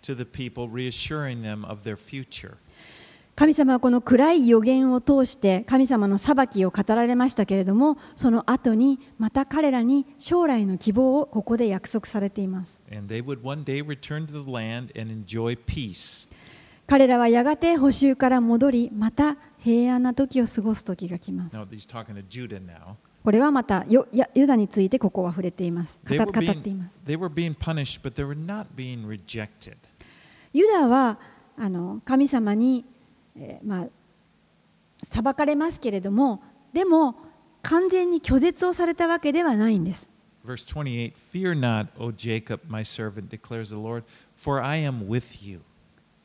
[0.02, 2.56] to the people, reassuring them of their future.
[3.36, 12.80] 神様はこの暗い予言を通して神様の裁きを語られましたけれどもその後にまた彼らに将来の希望をここで約束されています.
[16.86, 21.52] 彼らはやがて補修から戻りまた平安な時を過ごす時が来ます
[23.26, 24.06] これはまたユ
[24.46, 26.26] ダについてここは触れています語っ
[26.62, 27.02] ています.
[30.52, 31.18] ユダは
[31.58, 32.84] あの神様に、
[33.36, 33.86] えーまあ、
[35.10, 36.40] 裁かれますけれども
[36.72, 37.16] でも
[37.62, 40.08] 完全に拒絶をされたわけではないんです
[40.46, 44.04] Verse 28 Fear not, O Jacob, my servant, declares the Lord,
[44.36, 45.62] for I am with you.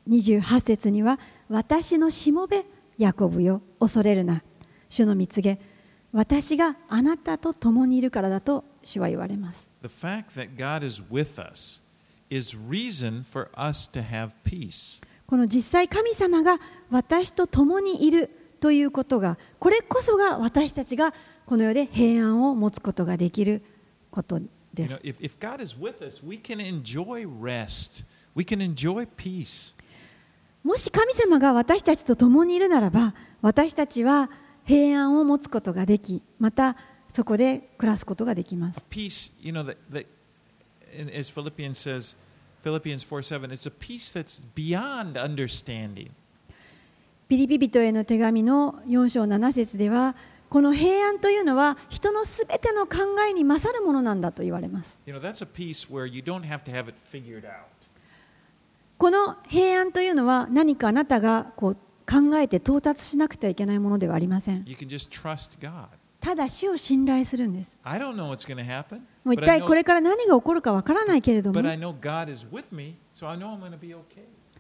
[0.08, 2.64] 28節には私のしもべ
[3.00, 4.44] ヤコブよ恐れるな
[4.88, 5.71] 主の蜜げ
[6.14, 9.68] 私があなたと共にいるからだと主は言われます。
[15.26, 16.60] この実際神様が
[16.90, 21.14] 私と共にいるということが、これこそが私たちが
[21.46, 23.64] この世で平安を持つことができる
[24.12, 24.40] こと
[24.74, 25.02] です。
[30.64, 34.30] もし神様が私たちと共にいるならば、私たちは、
[34.72, 36.78] 平安を持つことができまた
[37.10, 40.06] そこで暮らすことができます Peace, you know, that, that
[41.14, 42.16] as Philippians says,
[42.64, 46.12] Philippians 4 7, it's a peace that's beyond understanding.
[47.28, 50.16] ピリピ人への手紙の4章7節では
[50.50, 53.00] この平安というのは人のすべての考
[53.30, 57.66] えに勝るものなんだと言われます You know, that's a peace where you don't have to have it figured out.
[58.98, 61.78] この平安というのは何かあなたがこう
[62.10, 64.66] 考えて到達しなくてはいけないものではありません。
[66.20, 67.80] ただ主を信頼するんです。
[69.24, 71.62] もう一体これから何が起こるかわからないけれども。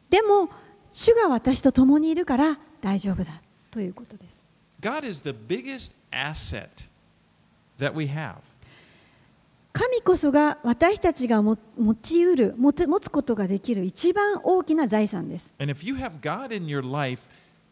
[0.09, 0.49] でも、
[0.91, 4.43] 主が私と共にいるから大丈夫だということです。
[9.73, 11.57] 神こそが私たちが持
[12.01, 15.53] ちうる、持つことができる一番大きな財産です。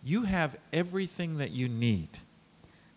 [0.03, 2.07] You have everything that you need.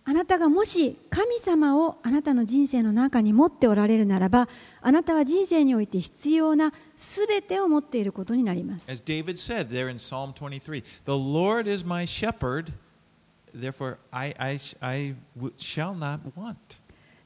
[0.05, 4.49] あなたがもし神様をあなたの人生の中に持っておられるならば、
[4.81, 8.91] あなたは人生において必要なすべてを持っていることになります。
[8.91, 12.73] David said there in Psalm 23, the Lord is my shepherd,
[13.55, 14.35] therefore I,
[15.57, 16.57] shall not want.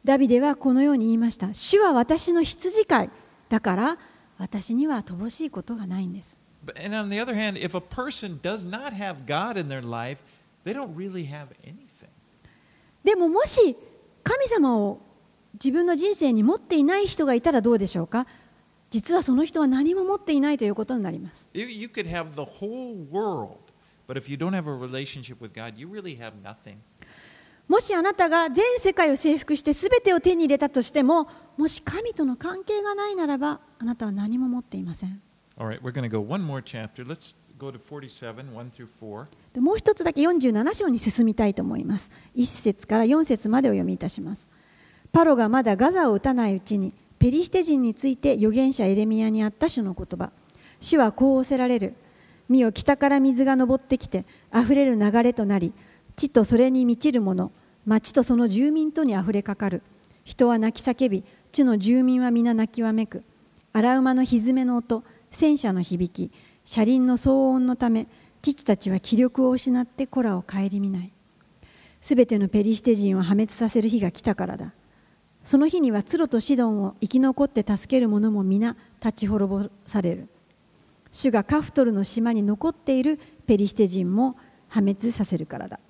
[0.04, 1.54] ダビデはこのように言いました。
[1.54, 3.10] 主は私の羊飼い
[3.48, 3.98] だから
[4.36, 6.38] 私には乏しいことがないんです。
[6.74, 10.18] And on the other hand, if a person does not have God in their life,
[10.64, 12.08] they don't really have anything.
[13.04, 13.76] でももし
[14.24, 14.98] 神様を
[15.54, 18.26] 自分の人生に持っていない人がいたらどうでしょうか
[18.90, 21.48] 実はその人は何も持っていないということになります。
[21.54, 23.58] You could have the whole world,
[24.08, 26.76] but if you don't have a relationship with God, you really have nothing.
[27.68, 35.20] もしあなたが全世界を征服して全てを手に入れたとしてももし神との関係がないならばあなたは何も持っていません
[35.58, 37.02] Alright, we're going to go one more chapter.
[37.02, 39.26] Let's go to 47, 1 through 4.
[39.58, 42.10] もう一つだけ47章に進みたいと思います。
[42.34, 44.50] 1節から4節までお読みいたします。
[45.12, 50.30] パロがまだガザを打たないうちにペリシテ人について預言者エレミヤにあった主の言葉。
[50.78, 51.94] 主はこう仰せられる。
[52.50, 55.72] 見よ北から水が昇ってきて溢れる流れとなり
[56.16, 57.50] 地とそれに満ちるもの
[57.86, 59.82] 町とその住民とに溢れかかる。
[60.22, 63.22] 人は泣き叫び地の住民は皆泣きわめく。
[63.72, 65.02] 荒馬の蹄の音
[65.36, 66.32] 戦車の響き
[66.64, 68.06] 車輪の騒音のため
[68.40, 71.12] 父たちは気力を失って子らを顧みない。
[72.00, 74.72] すべてのペリシテ人を破滅させる日が来たからだ。
[75.44, 80.28] その日にはツロとシドンを生き残って助ける者も皆立ち滅ぼされる。
[81.12, 84.36] 主がカフトルの島に残っているペリシテ人も
[84.68, 85.80] 破滅させるからだ。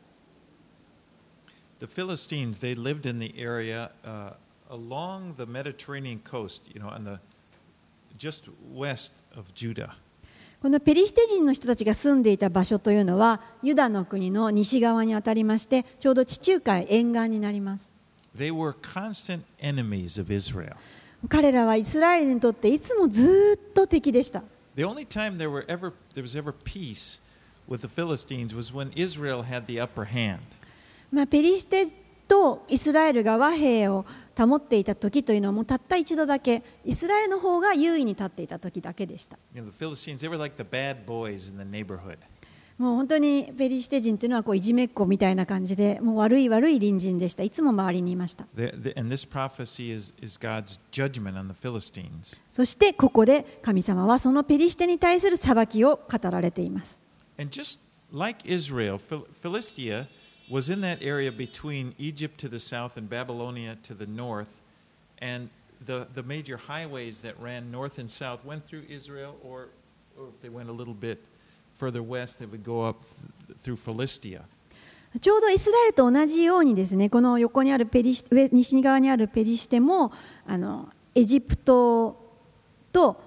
[1.78, 4.32] The Philistines, they lived in the area uh,
[4.70, 7.20] along the Mediterranean coast, you know, on the
[8.18, 9.90] just west of Judah.
[10.62, 17.92] このペリシテ人の人たちが住んでいた場所というのはユダの国の西側にあたりましてちょうど地中海沿岸になります
[18.36, 20.76] They were constant enemies of Israel.
[21.28, 24.42] 彼らはイスラエルにとっていつもずっと敵でした
[24.76, 27.20] The only time there, were ever, there was ever peace
[27.68, 30.40] with the Philistines was when Israel had the upper hand.
[31.10, 31.86] まあ、ペリシテ
[32.28, 34.04] とイスラエルが和平を
[34.36, 39.38] 保っていた時というのはもうたった一度だけイスラエルの方が優位に立っていた時だけでした。
[42.78, 47.42] もう本当にペリシテ人というのはこういじめっ子みたいな感じでもう悪い悪い隣人でした。
[47.42, 48.46] いつも周りにいました。
[52.50, 57.00] そしてここで神様はそのペリシテに対する裁きを語られています。
[60.49, 64.61] was in that area between Egypt to the south and Babylonia to the north.
[65.19, 65.49] And
[65.85, 69.69] the, the major highways that ran north and south went through Israel, or,
[70.19, 71.23] or if they went a little bit
[71.75, 73.01] further west, they would go up
[73.47, 74.43] th- through Philistia.
[75.19, 80.13] ちょうどイスラエルと同じようにですねこの横にあるペリシ上西側にあるペリシテも
[80.47, 82.15] あのエジプト
[82.93, 83.21] と、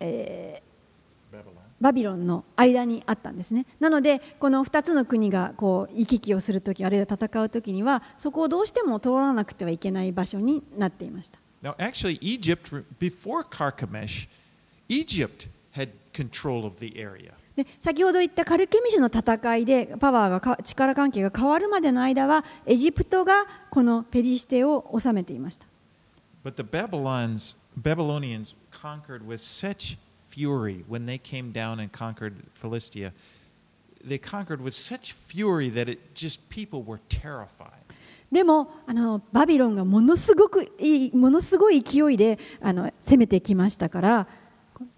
[0.00, 0.69] えー Babylon.
[1.81, 3.65] バビロンの間にあったんですね。
[3.79, 11.39] なのでこの2つの国がこう行き来をするときあるいは戦うときにはそこをどうしても通らなくてはいけない場所になっていました。
[11.63, 14.27] Now, actually, Egypt, before Carchemish,
[14.89, 17.33] Egypt had control of the area.
[17.55, 25.65] で先ほど言ったカルケミシュの戦いでパワーがか力関係が変わるまでの間はエジプトがこのペリシテを治めていました。
[26.43, 29.97] But the Babylons, Babylonians conquered with such
[30.30, 33.12] fury when they came down and conquered Philistia.
[34.04, 37.72] They conquered with such fury that it just people were terrified.
[38.30, 44.26] でもあのバビロンがものすごくいいものすごい勢いであの攻めてきましたから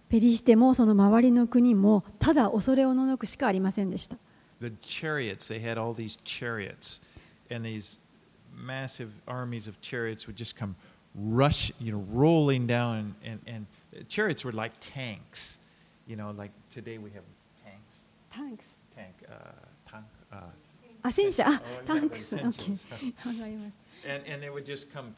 [0.09, 4.17] ペリシテもその周りの国もただ恐れおののくしかありませんでした
[4.61, 7.01] The chariots, they had all these chariots,
[7.49, 8.01] and these
[8.57, 10.75] massive armies of chariots would just come
[11.15, 13.67] rush, you know, rolling down, and, and
[14.08, 15.60] chariots were like tanks.
[16.08, 17.24] You know, like today we have
[17.64, 18.66] tanks,
[18.96, 19.52] tank, uh,
[19.90, 20.38] tank, uh,
[21.06, 22.58] あ戦車あ Oh, タンクス.ーわか
[23.48, 25.12] りました and, and they would just come,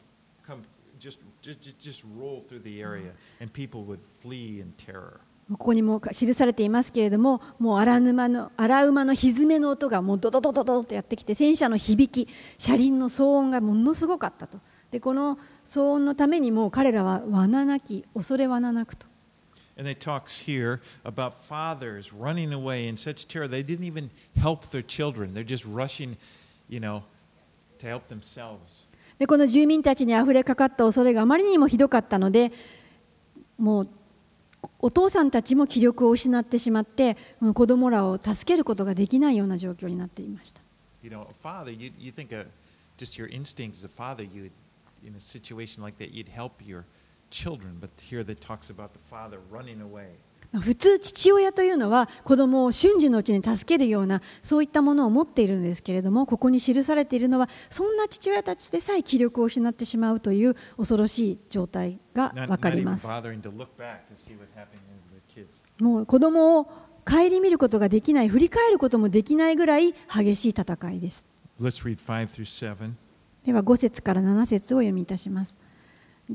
[0.46, 0.62] come,
[0.98, 5.20] just, just, just roll through the area, and people would flee in terror.
[5.52, 14.58] ここにも記されていますけれども、もう荒沼の荒馬の蹄の音がもうドドドドドとやってきて、戦車の響き、車輪の騒音がものすごかったと。
[14.90, 19.06] で、この騒音のためにもう彼らは罠なき、恐れ罠なくと。
[19.78, 24.82] And it talks here about fathers running away in such terror they didn't even help their
[24.82, 25.34] children.
[25.34, 26.16] They're just rushing,
[26.68, 27.02] you know,
[27.78, 28.86] to help themselves.
[29.18, 32.52] で、この住民たちにあふれかかった恐れがあまりにもひどかったので、
[33.58, 33.88] もう
[34.78, 37.16] お父さんたちも気力を失ってしまって、
[37.54, 40.60] 子供らを助けることができないような状況になっていました。
[41.02, 42.46] You know, a father, you, you think a,
[42.98, 44.50] just your instinct as a father, you
[50.52, 63.06] 普通、父親というのは子供を瞬時のうちに助けるようなそういったものを持っているんですけれどもここに記されているのはそんな父親たちでさえ気力を失ってしまうという恐ろしい状態が分かります。
[65.80, 66.64] もう子供を
[67.04, 71.26] 顧みることができない振り返ることもできないぐらい激しい戦いです。
[73.46, 75.56] では5節から7節を読みいたします。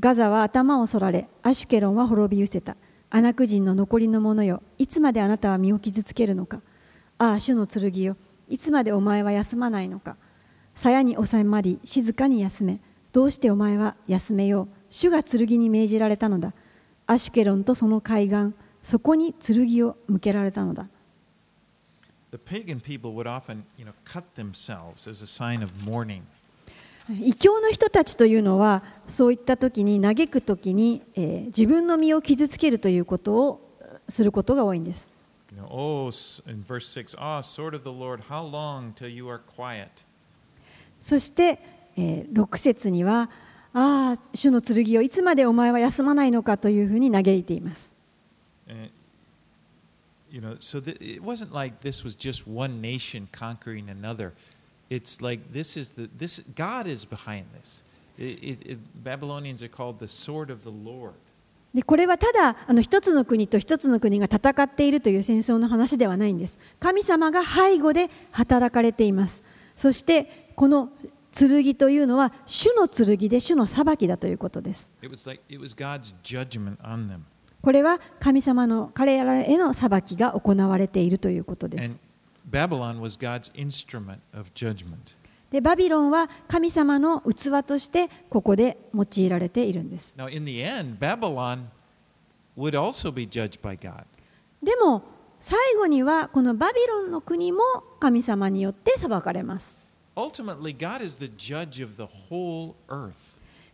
[0.00, 2.74] ガザは頭をそられアシュケロンは滅び失せた。
[3.10, 6.62] アナク人の残りの者よいつまであなたは身を傷つけるのか。
[7.18, 8.16] ああ主の剣よ
[8.48, 10.16] いつまでお前は休まないのか。
[10.74, 12.80] 鞘に収まり静かに休め。
[13.12, 14.68] どうしてお前は休めよう。
[14.88, 16.54] 主が剣に命じられたのだ。
[17.06, 20.88] アシュケロンとその海岸そこに剣を向けられたのだ。
[22.30, 26.22] The pagan people would often, you know, cut themselves as a sign of mourning.
[27.10, 33.68] 異教の人たちというのはそういった時に嘆くときに、えー、自分の身を傷つけるということを
[34.08, 35.10] することが多いんです。
[41.02, 41.58] そして、
[41.96, 43.28] えー、6節には
[43.74, 47.92] 「ああ、主の剣をいつまでお前は休まないのか」というふうに嘆いています。
[50.30, 54.32] You know, so the, it wasn't like this was just one nation conquering another.
[54.90, 57.82] it's like this is this God is behind this.
[61.74, 66.58] でこれはただあの一つの国と一つの国が戦っているという戦争の話ではないんです。
[66.78, 69.42] 神様が背後で働かれています。
[69.74, 70.90] そしてこの
[71.32, 74.92] 剣というのは主の剣で主の裁きだということです。
[77.62, 82.00] これは神様の彼らへの裁きが行われているということです。
[82.50, 85.14] Babylon was God's instrument of judgment.
[85.50, 91.66] でバビロンは神様の器としてここで用いられているんです Now, in the end, Babylon
[92.56, 94.04] would also be judged by God.
[94.62, 95.02] でも
[95.38, 97.62] 最後にはこのバビロンの国も
[98.00, 99.76] 神様によって裁かれます
[100.16, 103.12] Ultimately, God is the judge of the whole earth.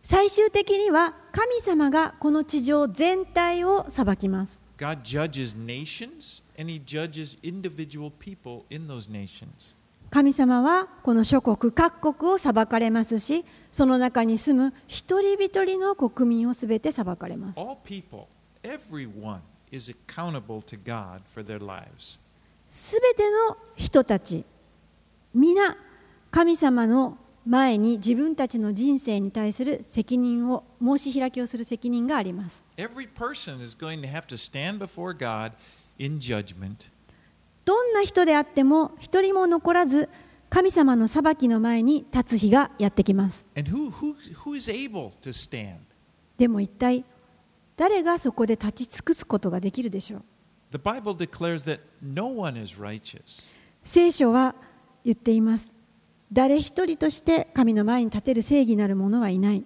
[0.01, 9.75] 最終的には神様がこの地上全体を裁きます God judges nations and he judges individual people in those nations.
[10.09, 18.27] 神様はこの諸国各国を裁かれますしその中に住む一人一人の国民をすべて裁かれます All people,
[18.63, 22.19] everyone is accountable to God for their lives.
[22.67, 24.45] すべての人たち
[25.33, 25.77] 皆
[26.31, 32.63] 神様の前に自分たちの人生に対する責任を申し開きをする責任があります。
[37.65, 40.09] どんな人であっても一人も残らず
[40.49, 43.45] 神様の裁きの前に立つ日がやってきます。
[46.37, 47.05] でも一体
[47.77, 50.23] 誰がそこで立ち尽くすことができるでしょう
[53.83, 54.55] 聖書は
[55.03, 55.78] 言っています。
[56.31, 59.63] 誰一人として神の前に立てる正義なる者はいない。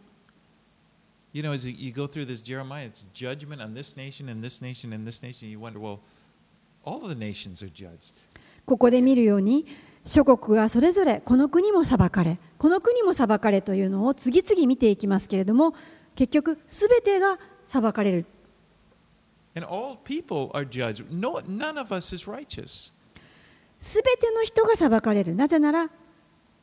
[8.66, 9.66] ここで見るように、
[10.05, 15.74] 諸国がそれぞれこの国も裁かれ、この国も裁かれというのを次々見ていきますけれども、
[16.16, 18.26] 結局、すべてが裁かれる。
[23.80, 25.36] すべての人が裁かれる。
[25.36, 25.89] なぜなら、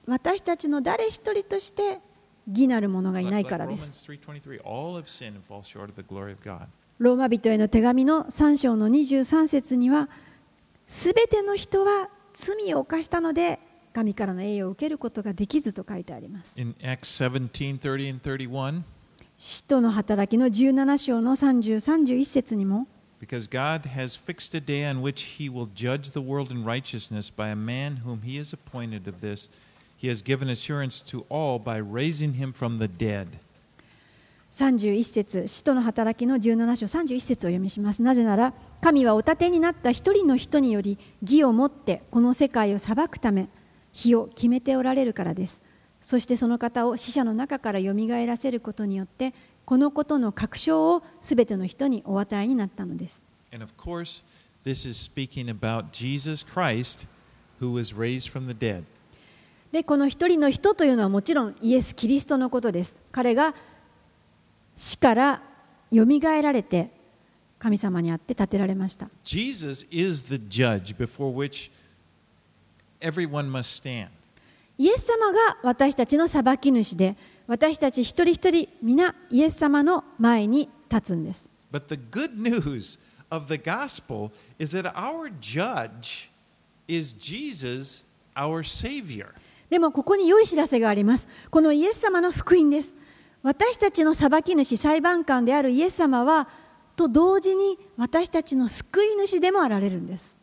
[0.07, 2.01] 私たちの誰一人として
[2.49, 6.67] 義なる者がいないからです Romans 3.23, all have sinned and fall short of the glory of God.
[6.99, 10.11] ローマ人への手紙の3章の23節には
[10.87, 13.59] すべての人は罪を犯したので
[13.93, 18.83] 神からの栄誉を受けることができずと書いてあります In Acts 17.30 and 31,
[19.39, 22.87] 使徒の働きの17章の30、31節にも
[23.21, 27.31] because God has fixed a day on which he will judge the world in righteousness
[27.31, 29.49] by a man whom he has appointed of this,
[30.01, 33.39] he has given assurance to all by raising him from the dead.
[34.51, 43.49] 31節使徒の働きの17章31節を読みしますなぜなら神はお立てになった一人の人により義をもってこの世界を裁くため
[43.93, 45.63] 日を決めておられるからです
[46.03, 49.35] そしてその方を死者の中からよみがえらせることによって
[49.65, 53.23] このことの確証をすべての人にお与えになったのです
[53.53, 54.25] And of course,
[54.65, 57.07] this is speaking about Jesus Christ,
[57.61, 58.83] who was raised from the dead.
[59.73, 63.55] でこの一人の人というのはもちろんイエス・キリストのことです彼が
[64.77, 65.43] 死から
[65.91, 66.91] よみがえられて
[67.59, 71.71] 神様にあって建てられました Jesus is the judge before which
[73.01, 74.09] everyone must stand.
[74.79, 77.17] イエス様が私たちの裁き主で
[77.47, 82.99] 私たち一人一人皆イエス様の前に立つんです But the good news
[83.31, 86.31] of the gospel is that our judge
[86.89, 88.05] is Jesus,
[88.35, 89.35] our Savior.
[89.71, 91.29] でもここに良い知らせがあります。
[91.49, 92.97] このイエス様の福音です。
[93.43, 96.49] 私たちの裁き主、裁判官であるイエス様は、
[96.97, 100.37] と同時に私たちの救い主でもあられるんです。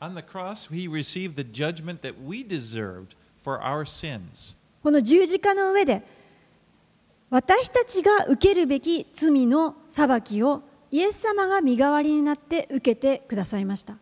[0.00, 4.56] On the cross, he received the judgment that we deserved for our sins.
[4.82, 6.02] この十字架の上で、
[7.30, 13.96] 私たちが受けるべき罪の裁きをイエス様が身代わりになって受けてくださいました。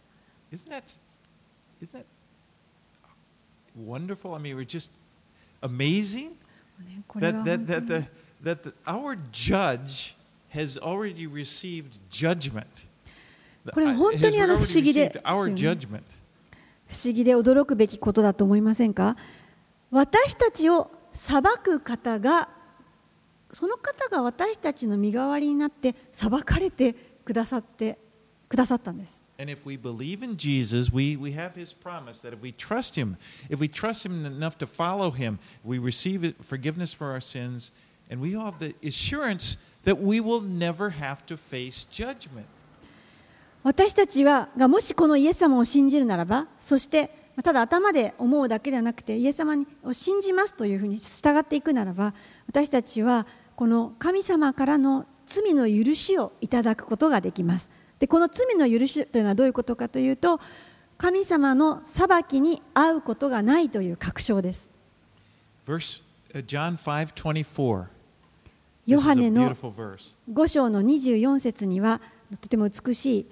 [0.53, 0.83] Isn't that,
[1.81, 2.05] isn't that
[3.75, 4.35] wonderful?
[4.35, 4.91] I mean, we're just
[5.63, 6.37] amazing
[7.17, 8.07] that, は that, that, the,
[8.43, 10.17] that the, our judge
[10.51, 12.87] has already received judgment.
[13.73, 19.17] これは本当にあの不思議で.不思議で驚くべきことだと思いませんか
[19.91, 22.49] 私たちを裁く方が
[23.53, 26.95] その方が私たちの身代わりになって裁かれて
[27.25, 27.99] くださって
[28.49, 32.96] くださったんです And if we believe in Jesus, we, we have his promise that if we trust
[32.96, 33.18] him,
[33.50, 37.72] if we trust him enough to follow him, we receive it, forgiveness for our sins,
[38.10, 42.48] and we all have the assurance that we will never have to face judgment.
[43.64, 47.12] 私たちはがもしこのイエス様を信じるならばそして
[47.44, 52.14] ただ頭で思うだけではなくてイエス様を信じますというふうに従っていくならば
[52.48, 53.28] 私たちは
[53.58, 57.70] この神様からの罪の許しをいただくことができます
[58.03, 60.41] でこの罪の許しというのはどういうことかというと
[60.99, 64.69] 神様の裁きに遭うことがないという確証です
[65.65, 66.03] Verse
[66.35, 67.87] uh, John 5:24.
[68.87, 70.13] ヨハネの beautiful verse.
[70.29, 72.01] 5章の24節には
[72.41, 73.27] とても美しい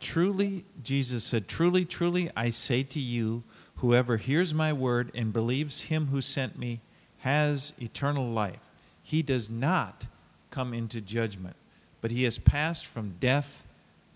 [0.00, 3.44] Truly, Jesus said, Truly, truly, I say to you,
[3.76, 6.80] whoever hears my word and believes him who sent me
[7.20, 8.58] has eternal life.
[9.04, 10.08] He does not
[10.50, 11.54] come into judgment,
[12.00, 13.65] but he has passed from death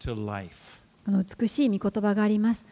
[0.01, 0.80] to life.
[1.05, 2.66] この美しい御言葉があります。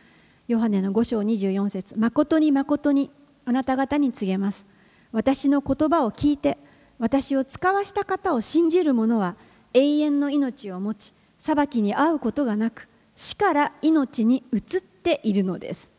[0.49, 3.11] ヨハネの5章24節誠に誠に
[3.45, 4.67] あなた方に告げます。
[5.13, 6.59] 私の言葉を聞いて、
[6.99, 9.37] 私を使わした方を信じる者は
[9.73, 15.93] 永遠の命を持ち、裁きに遭うことがなく、死から命に移っているのです。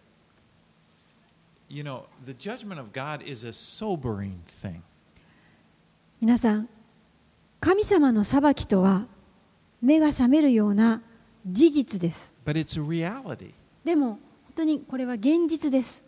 [1.69, 4.81] You know, the judgment of God is a sobering thing.
[6.21, 6.69] 皆さん、
[7.59, 9.05] 神様の裁きとは
[9.81, 11.01] 目が覚めるような
[11.45, 12.33] 事実です。
[13.83, 14.19] でも、本
[14.55, 16.03] 当にこれは現実です。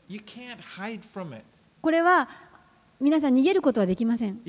[1.82, 2.30] これは
[3.00, 4.42] 皆さん逃げることはできません。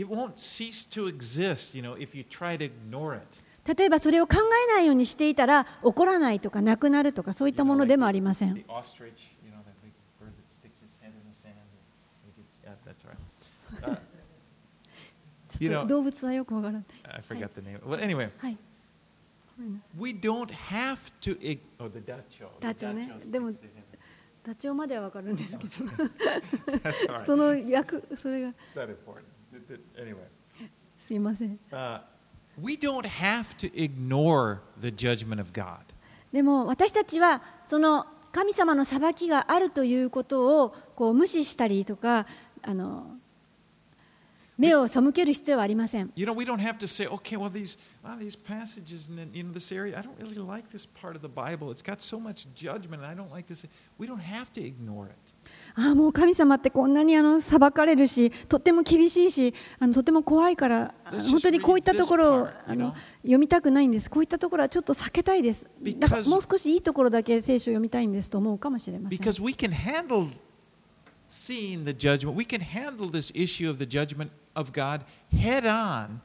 [3.64, 4.38] 例えばそれを考
[4.70, 8.54] えないようにしていたら怒らないとかなくなるとかそういったものでもありません。
[15.86, 16.84] 動物はよくわからない。
[19.98, 21.58] We don't have to.
[21.78, 22.48] Oh, the dacho.
[22.60, 23.50] The ダチョウねでも
[24.44, 25.56] ダチョウまではわかるんですけ
[27.16, 28.52] ど.その役それが
[30.98, 32.00] すいません uh,
[32.60, 35.78] we don't have to ignore the judgment of God.
[36.32, 42.26] でも私たちはその神様の裁きがあるということをこう無視したりとか
[42.62, 43.16] あの
[44.58, 46.12] 目を背ける必要はありません。
[55.74, 64.10] ああ、もう神様ってこんなにあの裁かれるし、とても厳しいし、あのとても怖いから、本当にこういったところをあの読みたくないんです。
[64.10, 65.66] こういったところはちょっと避けたいです。
[66.28, 69.18] もう少しいいところだけ聖書を読みたいんですと思うかもしれません。
[69.18, 70.26] because we can handle
[74.54, 76.20] of God head on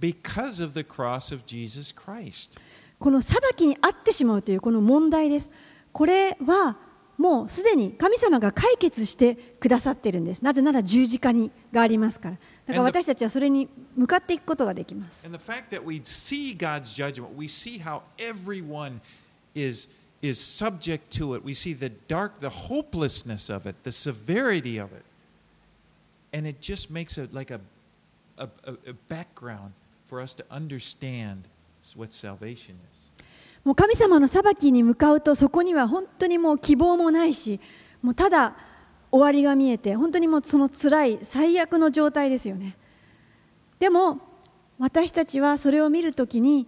[0.00, 2.58] because of the cross of Jesus Christ.
[2.98, 5.50] この裁きに遭ってしまうというこの問題です
[5.92, 6.76] これは
[7.16, 19.00] もうすでに神様が解決してくださっているんですなぜなら十字架にがありますからだから私たちはそれに向かっていくことができます And the fact that we see God's judgment, we see how everyone
[19.54, 19.88] is,
[20.22, 21.44] is subject to it.
[21.44, 25.04] We see the dark, the hopelessness of it, the severity of it.
[26.32, 27.60] And it just makes it like a,
[28.36, 29.72] a, a a background
[30.06, 31.44] for us to understand
[31.96, 33.08] what salvation is.
[33.64, 37.60] もう神様の裁きに向かうとそこには本当にもう希望もないし
[38.02, 38.56] もうただ
[39.10, 42.76] 終わりが見えて本当にもうその辛い最悪の状態ですよね。
[43.78, 44.20] でも
[44.78, 46.66] 私たちはそれを見るときに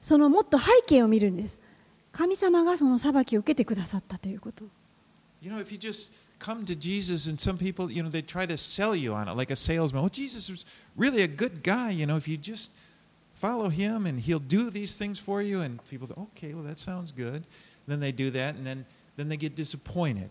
[0.00, 1.58] そのもっと背景を見るんです。
[2.12, 4.64] 神様がその裁きを受けてくださったということ。
[5.42, 8.56] You know, if you just come to Jesus and some people, you know, they try to
[8.56, 10.02] sell you on it like a salesman.
[10.02, 10.64] Well, Jesus was
[10.96, 12.70] really a good guy, you know, if you just
[13.34, 15.60] follow him and he'll do these things for you.
[15.60, 17.44] And people go, okay, well, that sounds good.
[17.86, 20.30] Then they do that, and then, then they get disappointed.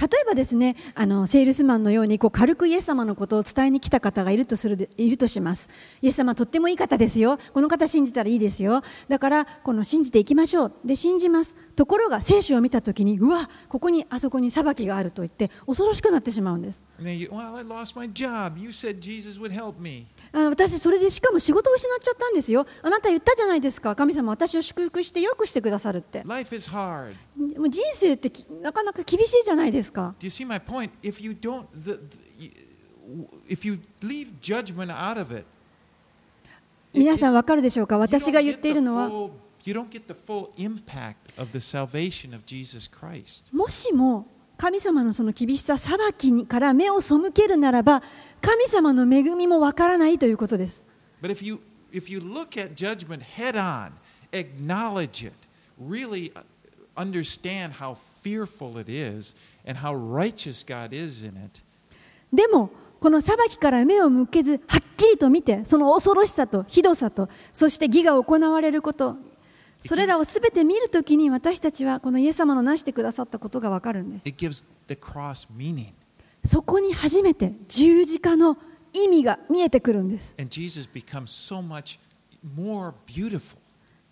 [0.00, 5.68] 例えばですねあのセールスマンのようにこう軽くイエス様のことを伝えに来た方がいるとするいるとします。
[6.02, 7.38] イエス様とってもいい方ですよ。
[7.52, 8.82] この方信じたらいいですよ。
[9.08, 10.72] だからこの信じていきましょう。
[10.84, 11.56] で信じます。
[11.74, 16.84] ところが聖書を見たときにうわここにあそこに裁きがあると言って恐ろしくなってしまうんです。
[20.32, 22.66] 私、それでしかも仕事を失っちゃったんですよ。
[22.82, 26.22] あなた言ったじゃないですか、神様、私を祝福してよくしてくださるって。
[26.26, 27.14] Life is hard.
[27.36, 30.14] もう人生ってなかなか厳しいじゃないですか。
[30.20, 30.28] Do
[36.94, 37.98] 皆さん分かるでしょうか？
[37.98, 39.30] 私が言っているのは、も
[43.68, 44.26] しも
[44.58, 48.02] 神様のその厳しさ裁きにから目を背けるならば
[48.40, 50.84] 神様の恵みもわからないということです
[51.22, 51.60] But if you
[51.92, 53.92] if you look at judgment head on,
[54.32, 55.32] acknowledge it,
[55.80, 56.32] really
[56.96, 59.34] understand how fearful it is
[59.64, 61.62] and how righteous God is in it,
[62.32, 69.16] でもこの裁きから目を向けずはっきりと見てその恐ろしさとひどさとそして義が行われること
[69.84, 74.28] それらをすべて見るときに私たちはこのイエス様のなしてくださったことがわかるんです.
[76.44, 78.56] そこに初めて十字架の
[78.92, 80.34] 意味が見えてくるんです.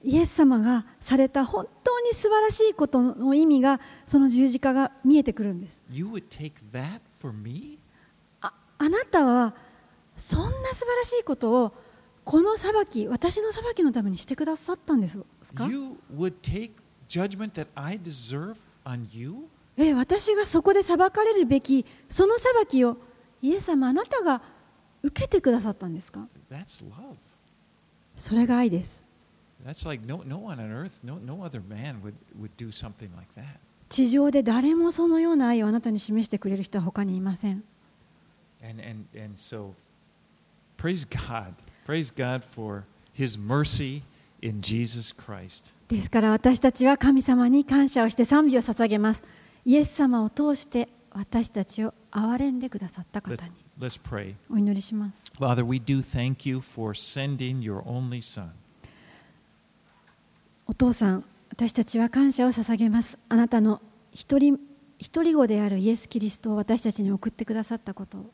[0.04, 5.80] イエス様がされた本当に素晴らしいことの意味がその十字架が見えてくるんです?
[8.40, 9.54] ああなたは
[10.16, 11.72] そんな素晴らしいことを
[12.26, 15.16] この裁き、私の裁きのためにしてくださったんです
[15.54, 15.68] か？
[19.94, 22.96] 私がそこで裁かれるべき、その裁きを、
[23.42, 24.42] イエス様あなたが
[25.04, 26.26] 受けてくださったんですか？
[28.16, 29.04] それが愛です。
[33.88, 37.62] 地上で誰もそのような愛をあなたに示してくれる人は他にいません。
[41.86, 42.82] Praise God for
[43.16, 44.02] His mercy
[44.42, 45.72] in Jesus Christ.
[45.88, 49.22] ですから私たちは神様に感謝をして賛美を捧げます
[49.64, 54.34] イエス様を通して私たちを憐れんでくださった方 Let's, に let's pray.
[54.50, 58.48] お祈りします Father, we do thank you for sending your only Son.
[60.66, 63.80] お父さん私たちは感謝を捧げますあなたの
[64.12, 64.58] 一人
[64.98, 68.30] 一人子であるイエス・キリストを私たちに送ってくださったことを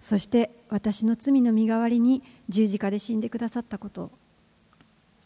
[0.00, 4.10] そして私の罪の身代わりに十字架で死んでくださったことを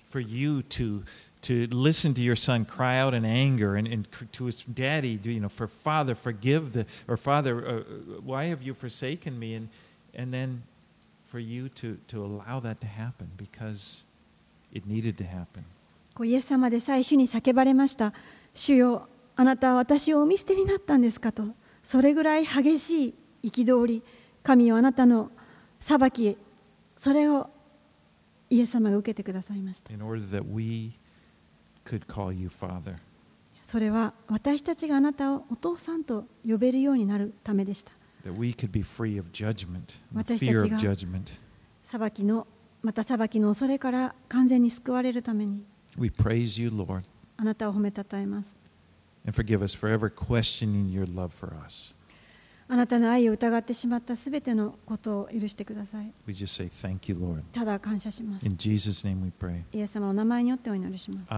[0.09, 1.05] For you to,
[1.40, 5.40] to listen to your son cry out in anger and, and to his daddy, you
[5.40, 7.82] know, for Father, forgive the, or Father, uh,
[8.22, 9.55] why have you forsaken me?
[9.55, 9.70] And,
[10.14, 10.64] and then
[11.30, 14.05] for you to, to allow that to happen because
[14.70, 15.64] it needed to happen.
[16.14, 18.12] こうイエス様でさえ主に叫ばれました
[18.53, 21.45] 主よあなたは私をお見捨てになったんですかと
[21.83, 23.09] それぐらい激し
[23.43, 24.03] い憤り
[24.43, 25.30] 神よあなたの
[25.80, 26.37] 裁き
[26.97, 27.51] それを
[28.51, 29.93] イエス様が受けてくださいました.
[33.62, 37.93] それは私たちがあなたをお父さんと呼べるようになるためでした。
[40.14, 40.78] 私たちが.
[41.83, 42.47] 裁きの
[42.83, 45.64] また裁きの恐れから完全に救われるために。
[47.37, 48.55] あなたを褒めたたえます
[52.68, 56.12] あなたの愛を疑ってしまったすべてのことを許してください。
[59.73, 61.33] イエス様の名前によってお祈りします。